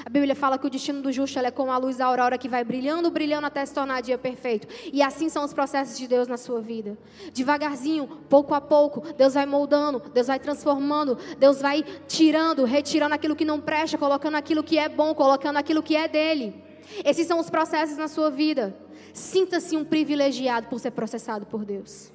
A 0.05 0.09
Bíblia 0.09 0.35
fala 0.35 0.59
que 0.59 0.67
o 0.67 0.71
destino 0.71 1.03
do 1.03 1.13
justo 1.13 1.39
é 1.39 1.51
como 1.51 1.71
a 1.71 1.77
luz 1.77 1.97
da 1.97 2.07
aurora 2.07 2.39
que 2.39 2.49
vai 2.49 2.65
brilhando, 2.65 3.11
brilhando 3.11 3.47
até 3.47 3.65
se 3.67 3.75
tornar 3.75 4.01
dia 4.01 4.17
perfeito. 4.17 4.67
E 4.93 5.03
assim 5.03 5.29
são 5.29 5.45
os 5.45 5.53
processos 5.53 5.99
de 5.99 6.09
Deus 6.09 6.27
na 6.27 6.37
sua 6.37 6.61
vida. 6.61 6.97
Devagarzinho, 7.33 8.07
pouco 8.29 8.55
a 8.55 8.61
pouco, 8.61 9.13
Deus 9.13 9.35
vai 9.35 9.47
moldando, 9.47 10.01
Deus 10.13 10.29
vai 10.29 10.39
transformando, 10.39 11.19
Deus 11.39 11.61
vai 11.61 11.83
tirando, 12.07 12.65
retirando 12.65 13.15
aquilo 13.15 13.37
que 13.37 13.45
não 13.45 13.61
presta, 13.61 13.99
colocando 13.99 14.37
aquilo 14.37 14.63
que 14.63 14.79
é 14.79 14.89
bom, 14.89 15.15
colocando 15.15 15.59
aquilo 15.59 15.83
que 15.83 15.97
é 15.97 16.09
dele. 16.09 16.63
Esses 17.05 17.27
são 17.27 17.39
os 17.39 17.51
processos 17.51 17.97
na 17.97 18.09
sua 18.09 18.31
vida. 18.31 18.75
Sinta-se 19.13 19.77
um 19.77 19.85
privilegiado 19.85 20.69
por 20.69 20.81
ser 20.81 20.93
processado 20.93 21.47
por 21.47 21.65
Deus. 21.65 22.11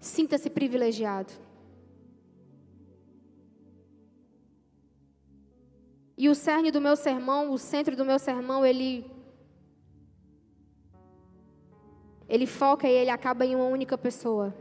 Sinta-se 0.00 0.48
privilegiado. 0.48 1.47
E 6.18 6.28
o 6.28 6.34
cerne 6.34 6.72
do 6.72 6.80
meu 6.80 6.96
sermão, 6.96 7.52
o 7.52 7.56
centro 7.56 7.94
do 7.94 8.04
meu 8.04 8.18
sermão, 8.18 8.66
ele 8.66 9.08
ele 12.28 12.44
foca 12.44 12.88
e 12.88 12.92
ele 12.92 13.08
acaba 13.08 13.46
em 13.46 13.54
uma 13.54 13.66
única 13.66 13.96
pessoa. 13.96 14.52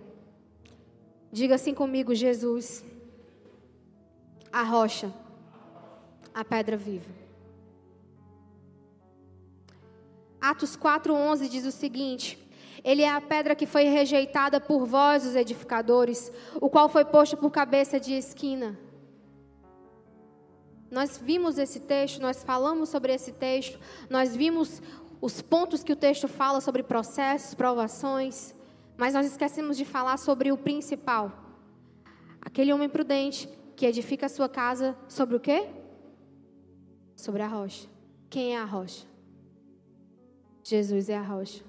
Diga 1.31 1.55
assim 1.55 1.73
comigo, 1.73 2.13
Jesus, 2.13 2.85
a 4.53 4.61
rocha, 4.61 5.11
a 6.31 6.45
pedra 6.45 6.77
viva. 6.77 7.09
Atos 10.39 10.77
4:11 10.77 11.49
diz 11.49 11.65
o 11.65 11.71
seguinte: 11.71 12.37
Ele 12.83 13.01
é 13.01 13.09
a 13.09 13.19
pedra 13.19 13.55
que 13.55 13.65
foi 13.65 13.85
rejeitada 13.85 14.61
por 14.61 14.85
vós, 14.85 15.25
os 15.25 15.35
edificadores, 15.35 16.31
o 16.61 16.69
qual 16.69 16.87
foi 16.87 17.03
posto 17.03 17.35
por 17.35 17.49
cabeça 17.49 17.99
de 17.99 18.13
esquina. 18.13 18.77
Nós 20.89 21.17
vimos 21.17 21.57
esse 21.57 21.79
texto, 21.81 22.21
nós 22.21 22.43
falamos 22.43 22.89
sobre 22.89 23.13
esse 23.13 23.31
texto, 23.31 23.79
nós 24.09 24.35
vimos 24.35 24.81
os 25.19 25.41
pontos 25.41 25.83
que 25.83 25.91
o 25.91 25.95
texto 25.95 26.27
fala 26.27 26.61
sobre 26.61 26.83
processos, 26.83 27.53
provações, 27.53 28.55
mas 28.95 29.13
nós 29.13 29.25
esquecemos 29.25 29.77
de 29.77 29.85
falar 29.85 30.17
sobre 30.17 30.51
o 30.51 30.57
principal. 30.57 31.31
Aquele 32.41 32.71
homem 32.71 32.87
prudente 32.87 33.49
que 33.75 33.85
edifica 33.85 34.25
a 34.25 34.29
sua 34.29 34.47
casa 34.47 34.97
sobre 35.07 35.35
o 35.35 35.39
quê? 35.39 35.67
Sobre 37.15 37.41
a 37.41 37.47
rocha. 37.47 37.87
Quem 38.29 38.55
é 38.55 38.59
a 38.59 38.65
rocha? 38.65 39.05
Jesus 40.63 41.09
é 41.09 41.17
a 41.17 41.21
rocha. 41.21 41.63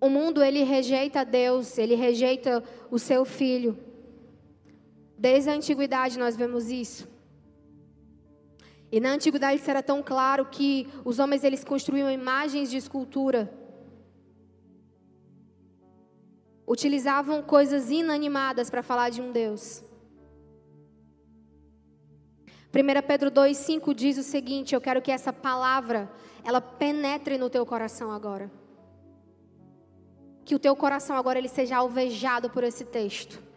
O 0.00 0.08
mundo 0.08 0.42
ele 0.42 0.62
rejeita 0.62 1.24
Deus, 1.24 1.76
ele 1.76 1.94
rejeita 1.94 2.64
o 2.90 2.98
seu 2.98 3.24
filho. 3.24 3.78
Desde 5.20 5.50
a 5.50 5.52
antiguidade 5.52 6.18
nós 6.18 6.34
vemos 6.34 6.70
isso. 6.70 7.06
E 8.90 8.98
na 8.98 9.10
antiguidade 9.10 9.60
isso 9.60 9.70
era 9.70 9.82
tão 9.82 10.02
claro 10.02 10.46
que 10.46 10.88
os 11.04 11.18
homens 11.18 11.44
eles 11.44 11.62
construíam 11.62 12.10
imagens 12.10 12.70
de 12.70 12.78
escultura. 12.78 13.52
Utilizavam 16.66 17.42
coisas 17.42 17.90
inanimadas 17.90 18.70
para 18.70 18.82
falar 18.82 19.10
de 19.10 19.20
um 19.20 19.30
Deus. 19.30 19.84
1 22.72 23.06
Pedro 23.06 23.30
2,5 23.30 23.92
diz 23.92 24.16
o 24.16 24.22
seguinte: 24.22 24.74
Eu 24.74 24.80
quero 24.80 25.02
que 25.02 25.12
essa 25.12 25.34
palavra 25.34 26.10
ela 26.42 26.62
penetre 26.62 27.36
no 27.36 27.50
teu 27.50 27.66
coração 27.66 28.10
agora. 28.10 28.50
Que 30.46 30.54
o 30.54 30.58
teu 30.58 30.74
coração 30.74 31.14
agora 31.14 31.38
ele 31.38 31.48
seja 31.48 31.76
alvejado 31.76 32.48
por 32.48 32.64
esse 32.64 32.86
texto. 32.86 33.49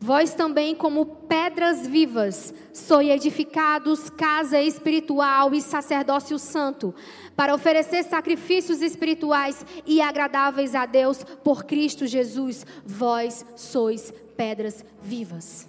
Vós 0.00 0.34
também, 0.34 0.74
como 0.74 1.06
pedras 1.06 1.86
vivas, 1.86 2.52
sois 2.72 3.08
edificados 3.08 4.10
casa 4.10 4.60
espiritual 4.60 5.54
e 5.54 5.62
sacerdócio 5.62 6.38
santo, 6.38 6.94
para 7.34 7.54
oferecer 7.54 8.02
sacrifícios 8.04 8.82
espirituais 8.82 9.64
e 9.86 10.00
agradáveis 10.00 10.74
a 10.74 10.84
Deus 10.84 11.24
por 11.42 11.64
Cristo 11.64 12.06
Jesus. 12.06 12.66
Vós 12.84 13.46
sois 13.56 14.12
pedras 14.36 14.84
vivas. 15.00 15.66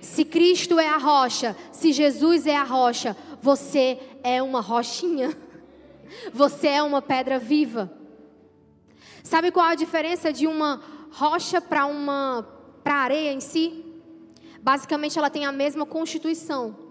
Se 0.00 0.22
Cristo 0.24 0.78
é 0.78 0.86
a 0.86 0.98
rocha, 0.98 1.56
se 1.72 1.92
Jesus 1.92 2.46
é 2.46 2.54
a 2.54 2.62
rocha, 2.62 3.16
você 3.40 3.98
é 4.22 4.42
uma 4.42 4.60
rochinha. 4.60 5.34
Você 6.32 6.68
é 6.68 6.82
uma 6.82 7.02
pedra 7.02 7.38
viva. 7.38 7.90
Sabe 9.22 9.50
qual 9.50 9.66
a 9.66 9.74
diferença 9.74 10.32
de 10.32 10.46
uma 10.46 10.80
rocha 11.10 11.60
para 11.60 11.86
uma 11.86 12.46
para 12.84 12.94
a 12.94 13.02
areia 13.02 13.32
em 13.32 13.40
si, 13.40 13.84
basicamente 14.62 15.18
ela 15.18 15.30
tem 15.30 15.46
a 15.46 15.50
mesma 15.50 15.86
constituição. 15.86 16.84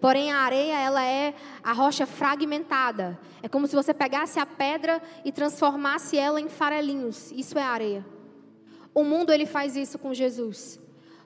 Porém, 0.00 0.30
a 0.30 0.38
areia, 0.38 0.78
ela 0.78 1.04
é 1.04 1.34
a 1.62 1.72
rocha 1.72 2.06
fragmentada. 2.06 3.18
É 3.42 3.48
como 3.48 3.66
se 3.66 3.74
você 3.74 3.92
pegasse 3.92 4.38
a 4.38 4.46
pedra 4.46 5.02
e 5.24 5.32
transformasse 5.32 6.16
ela 6.16 6.40
em 6.40 6.48
farelinhos. 6.48 7.32
Isso 7.32 7.58
é 7.58 7.62
areia. 7.62 8.04
O 8.94 9.02
mundo, 9.02 9.32
ele 9.32 9.46
faz 9.46 9.76
isso 9.76 9.98
com 9.98 10.14
Jesus. 10.14 10.78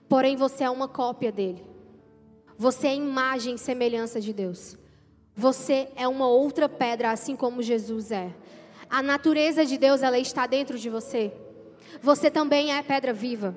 Porém, 0.09 0.37
você 0.37 0.65
é 0.65 0.71
uma 0.71 0.89
cópia 0.89 1.31
dele. 1.31 1.65
Você 2.57 2.89
é 2.89 2.95
imagem 2.95 3.57
e 3.57 3.59
semelhança 3.59 4.21
de 4.21 4.33
Deus. 4.33 4.77
Você 5.35 5.89
é 5.95 6.09
uma 6.09 6.27
outra 6.27 6.69
pedra, 6.69 7.11
assim 7.11 7.37
como 7.37 7.63
Jesus 7.63 8.11
é. 8.11 8.35
A 8.89 9.03
natureza 9.03 9.67
de 9.67 9.77
Deus, 9.77 10.03
ela 10.03 10.19
está 10.19 10.47
dentro 10.47 10.79
de 10.79 10.89
você. 10.89 11.33
Você 12.01 12.31
também 12.31 12.73
é 12.73 12.83
pedra 12.83 13.13
viva. 13.13 13.57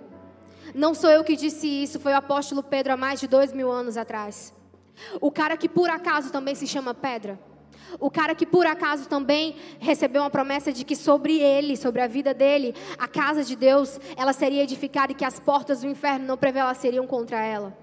Não 0.73 0.93
sou 0.93 1.09
eu 1.09 1.23
que 1.23 1.35
disse 1.35 1.67
isso, 1.67 1.99
foi 1.99 2.13
o 2.13 2.17
apóstolo 2.17 2.63
Pedro 2.63 2.93
há 2.93 2.97
mais 2.97 3.19
de 3.19 3.27
dois 3.27 3.53
mil 3.53 3.71
anos 3.71 3.97
atrás. 3.97 4.53
O 5.19 5.31
cara 5.31 5.57
que 5.57 5.69
por 5.69 5.89
acaso 5.89 6.31
também 6.31 6.55
se 6.55 6.67
chama 6.67 6.93
Pedra. 6.93 7.39
O 7.99 8.09
cara 8.09 8.33
que 8.33 8.45
por 8.45 8.65
acaso 8.65 9.09
também 9.09 9.55
recebeu 9.79 10.21
uma 10.21 10.29
promessa 10.29 10.71
de 10.71 10.85
que 10.85 10.95
sobre 10.95 11.39
ele, 11.39 11.75
sobre 11.75 12.01
a 12.01 12.07
vida 12.07 12.33
dele, 12.33 12.73
a 12.97 13.07
casa 13.07 13.43
de 13.43 13.55
Deus, 13.55 13.99
ela 14.15 14.31
seria 14.31 14.63
edificada 14.63 15.11
e 15.11 15.15
que 15.15 15.25
as 15.25 15.39
portas 15.39 15.81
do 15.81 15.87
inferno 15.87 16.25
não 16.25 16.37
prevaleceriam 16.37 17.05
contra 17.05 17.43
ela. 17.43 17.77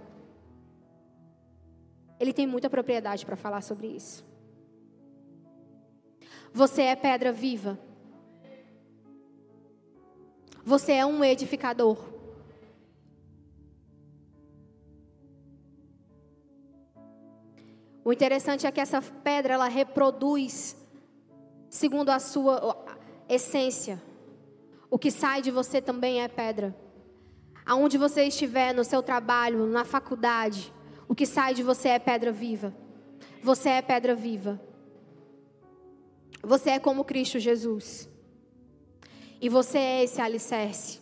Ele 2.18 2.32
tem 2.32 2.47
muita 2.47 2.70
propriedade 2.70 3.24
para 3.24 3.36
falar 3.36 3.62
sobre 3.62 3.89
isso. 3.89 4.24
Você 6.53 6.82
é 6.82 6.97
pedra 6.97 7.30
viva. 7.30 7.78
Você 10.64 10.93
é 10.93 11.07
um 11.07 11.22
edificador. 11.22 12.18
O 18.05 18.13
interessante 18.13 18.67
é 18.67 18.73
que 18.73 18.81
essa 18.81 19.03
pedra 19.03 19.55
ela 19.55 19.69
reproduz 19.69 20.77
segundo 21.69 22.11
a 22.11 22.19
sua 22.19 22.85
essência. 23.29 24.03
O 24.91 24.99
que 24.99 25.11
sai 25.11 25.43
de 25.43 25.51
você 25.51 25.81
também 25.81 26.23
é 26.23 26.29
pedra. 26.29 26.75
Aonde 27.65 27.99
você 27.99 28.25
estiver, 28.25 28.73
no 28.73 28.85
seu 28.85 29.03
trabalho, 29.03 29.67
na 29.67 29.85
faculdade, 29.85 30.73
o 31.07 31.15
que 31.15 31.27
sai 31.27 31.53
de 31.53 31.63
você 31.63 31.91
é 31.91 31.99
pedra 31.99 32.33
viva. 32.33 32.75
Você 33.43 33.69
é 33.69 33.83
pedra 33.83 34.15
viva. 34.15 34.61
Você 36.43 36.71
é 36.71 36.79
como 36.79 37.05
Cristo 37.05 37.39
Jesus. 37.39 38.09
E 39.41 39.49
você 39.49 39.79
é 39.79 40.05
esse 40.05 40.21
alicerce. 40.21 41.01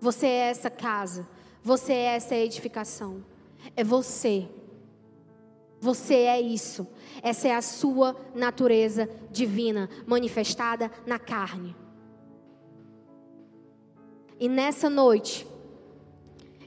Você 0.00 0.26
é 0.26 0.50
essa 0.50 0.68
casa. 0.68 1.28
Você 1.62 1.92
é 1.92 2.16
essa 2.16 2.34
edificação. 2.34 3.24
É 3.76 3.84
você. 3.84 4.48
Você 5.80 6.14
é 6.14 6.40
isso. 6.40 6.86
Essa 7.22 7.48
é 7.48 7.54
a 7.54 7.62
sua 7.62 8.16
natureza 8.34 9.08
divina 9.30 9.88
manifestada 10.06 10.90
na 11.06 11.18
carne. 11.18 11.76
E 14.40 14.48
nessa 14.48 14.88
noite, 14.88 15.46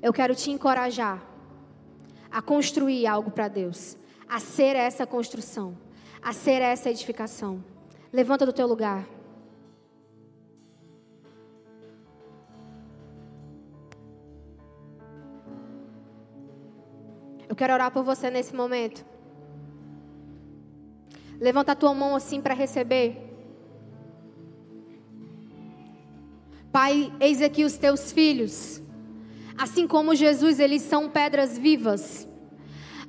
Eu 0.01 0.11
quero 0.11 0.33
te 0.33 0.49
encorajar 0.49 1.21
a 2.31 2.41
construir 2.41 3.05
algo 3.05 3.29
para 3.29 3.47
Deus, 3.47 3.95
a 4.27 4.39
ser 4.39 4.75
essa 4.75 5.05
construção, 5.05 5.77
a 6.21 6.33
ser 6.33 6.61
essa 6.61 6.89
edificação. 6.89 7.63
Levanta 8.11 8.45
do 8.45 8.51
teu 8.51 8.65
lugar. 8.65 9.07
Eu 17.51 17.55
quero 17.55 17.73
orar 17.73 17.91
por 17.91 18.01
você 18.01 18.29
nesse 18.31 18.55
momento. 18.55 19.03
Levanta 21.37 21.73
a 21.73 21.75
tua 21.75 21.93
mão 21.93 22.15
assim 22.15 22.39
para 22.39 22.53
receber. 22.53 23.17
Pai, 26.71 27.11
eis 27.19 27.41
aqui 27.41 27.65
os 27.65 27.75
teus 27.75 28.09
filhos. 28.13 28.81
Assim 29.57 29.85
como 29.85 30.15
Jesus, 30.15 30.61
eles 30.61 30.81
são 30.81 31.09
pedras 31.09 31.57
vivas. 31.57 32.25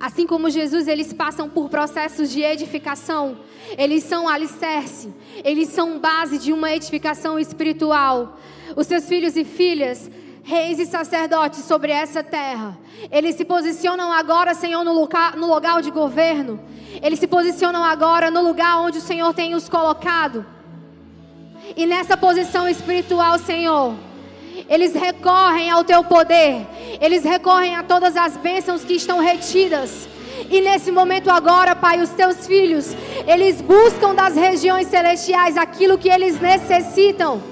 Assim 0.01 0.27
como 0.27 0.51
Jesus, 0.51 0.89
eles 0.89 1.13
passam 1.13 1.49
por 1.49 1.69
processos 1.69 2.29
de 2.29 2.43
edificação. 2.43 3.39
Eles 3.79 4.03
são 4.03 4.29
alicerce. 4.29 5.15
Eles 5.45 5.69
são 5.69 6.01
base 6.01 6.37
de 6.39 6.53
uma 6.53 6.73
edificação 6.73 7.39
espiritual. 7.39 8.41
Os 8.75 8.89
seus 8.89 9.07
filhos 9.09 9.37
e 9.37 9.45
filhas, 9.45 10.11
reis 10.43 10.79
e 10.79 10.87
sacerdotes 10.87 11.65
sobre 11.65 11.93
essa 11.93 12.23
terra. 12.23 12.77
Eles 13.11 13.37
se 13.37 13.45
posicionam 13.45 14.13
agora, 14.13 14.55
Senhor, 14.55 14.85
no 14.85 14.93
lugar, 14.93 15.37
no 15.37 15.53
lugar 15.53 15.81
de 15.83 15.91
governo. 15.91 16.61
Eles 17.03 17.19
se 17.19 17.27
posicionam 17.27 17.83
agora 17.83 18.31
no 18.31 18.43
lugar 18.43 18.81
onde 18.81 18.99
o 18.99 19.03
Senhor 19.03 19.33
tem 19.33 19.55
os 19.55 19.69
colocado. 19.69 20.45
E 21.77 21.87
nessa 21.87 22.17
posição 22.17 22.69
espiritual, 22.69 23.39
Senhor, 23.39 23.95
eles 24.69 24.95
recorrem 24.95 25.71
ao 25.71 25.85
teu 25.85 26.05
poder, 26.05 26.67
eles 27.01 27.25
recorrem 27.25 27.77
a 27.77 27.83
todas 27.83 28.17
as 28.17 28.37
bênçãos 28.37 28.85
que 28.85 28.95
estão 28.95 29.19
retidas. 29.21 30.09
E 30.51 30.61
nesse 30.61 30.91
momento 30.91 31.31
agora, 31.31 31.75
Pai, 31.77 32.01
os 32.01 32.11
teus 32.11 32.47
filhos, 32.47 32.95
eles 33.27 33.61
buscam 33.61 34.15
das 34.15 34.35
regiões 34.35 34.89
celestiais 34.89 35.57
aquilo 35.57 35.97
que 35.97 36.09
eles 36.09 36.41
necessitam. 36.41 37.52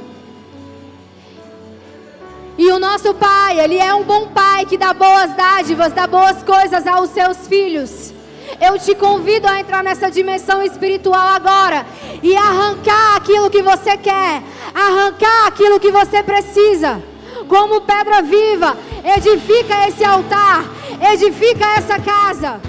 E 2.63 2.71
o 2.73 2.79
nosso 2.79 3.15
Pai, 3.15 3.59
Ele 3.59 3.79
é 3.79 3.95
um 3.95 4.05
bom 4.05 4.27
Pai 4.27 4.67
que 4.67 4.77
dá 4.77 4.93
boas 4.93 5.35
dádivas, 5.35 5.95
dá 5.95 6.07
boas 6.07 6.43
coisas 6.43 6.87
aos 6.87 7.09
seus 7.09 7.49
filhos. 7.49 8.13
Eu 8.61 8.79
te 8.79 8.95
convido 8.95 9.49
a 9.49 9.59
entrar 9.59 9.83
nessa 9.83 10.11
dimensão 10.11 10.63
espiritual 10.63 11.27
agora 11.29 11.87
e 12.23 12.37
arrancar 12.37 13.17
aquilo 13.17 13.49
que 13.49 13.63
você 13.63 13.97
quer, 13.97 14.43
arrancar 14.75 15.47
aquilo 15.47 15.81
que 15.81 15.91
você 15.91 16.23
precisa. 16.23 17.03
Como 17.49 17.81
pedra 17.81 18.21
viva, 18.21 18.77
edifica 19.17 19.89
esse 19.89 20.05
altar, 20.05 20.63
edifica 21.15 21.65
essa 21.79 21.99
casa. 21.99 22.61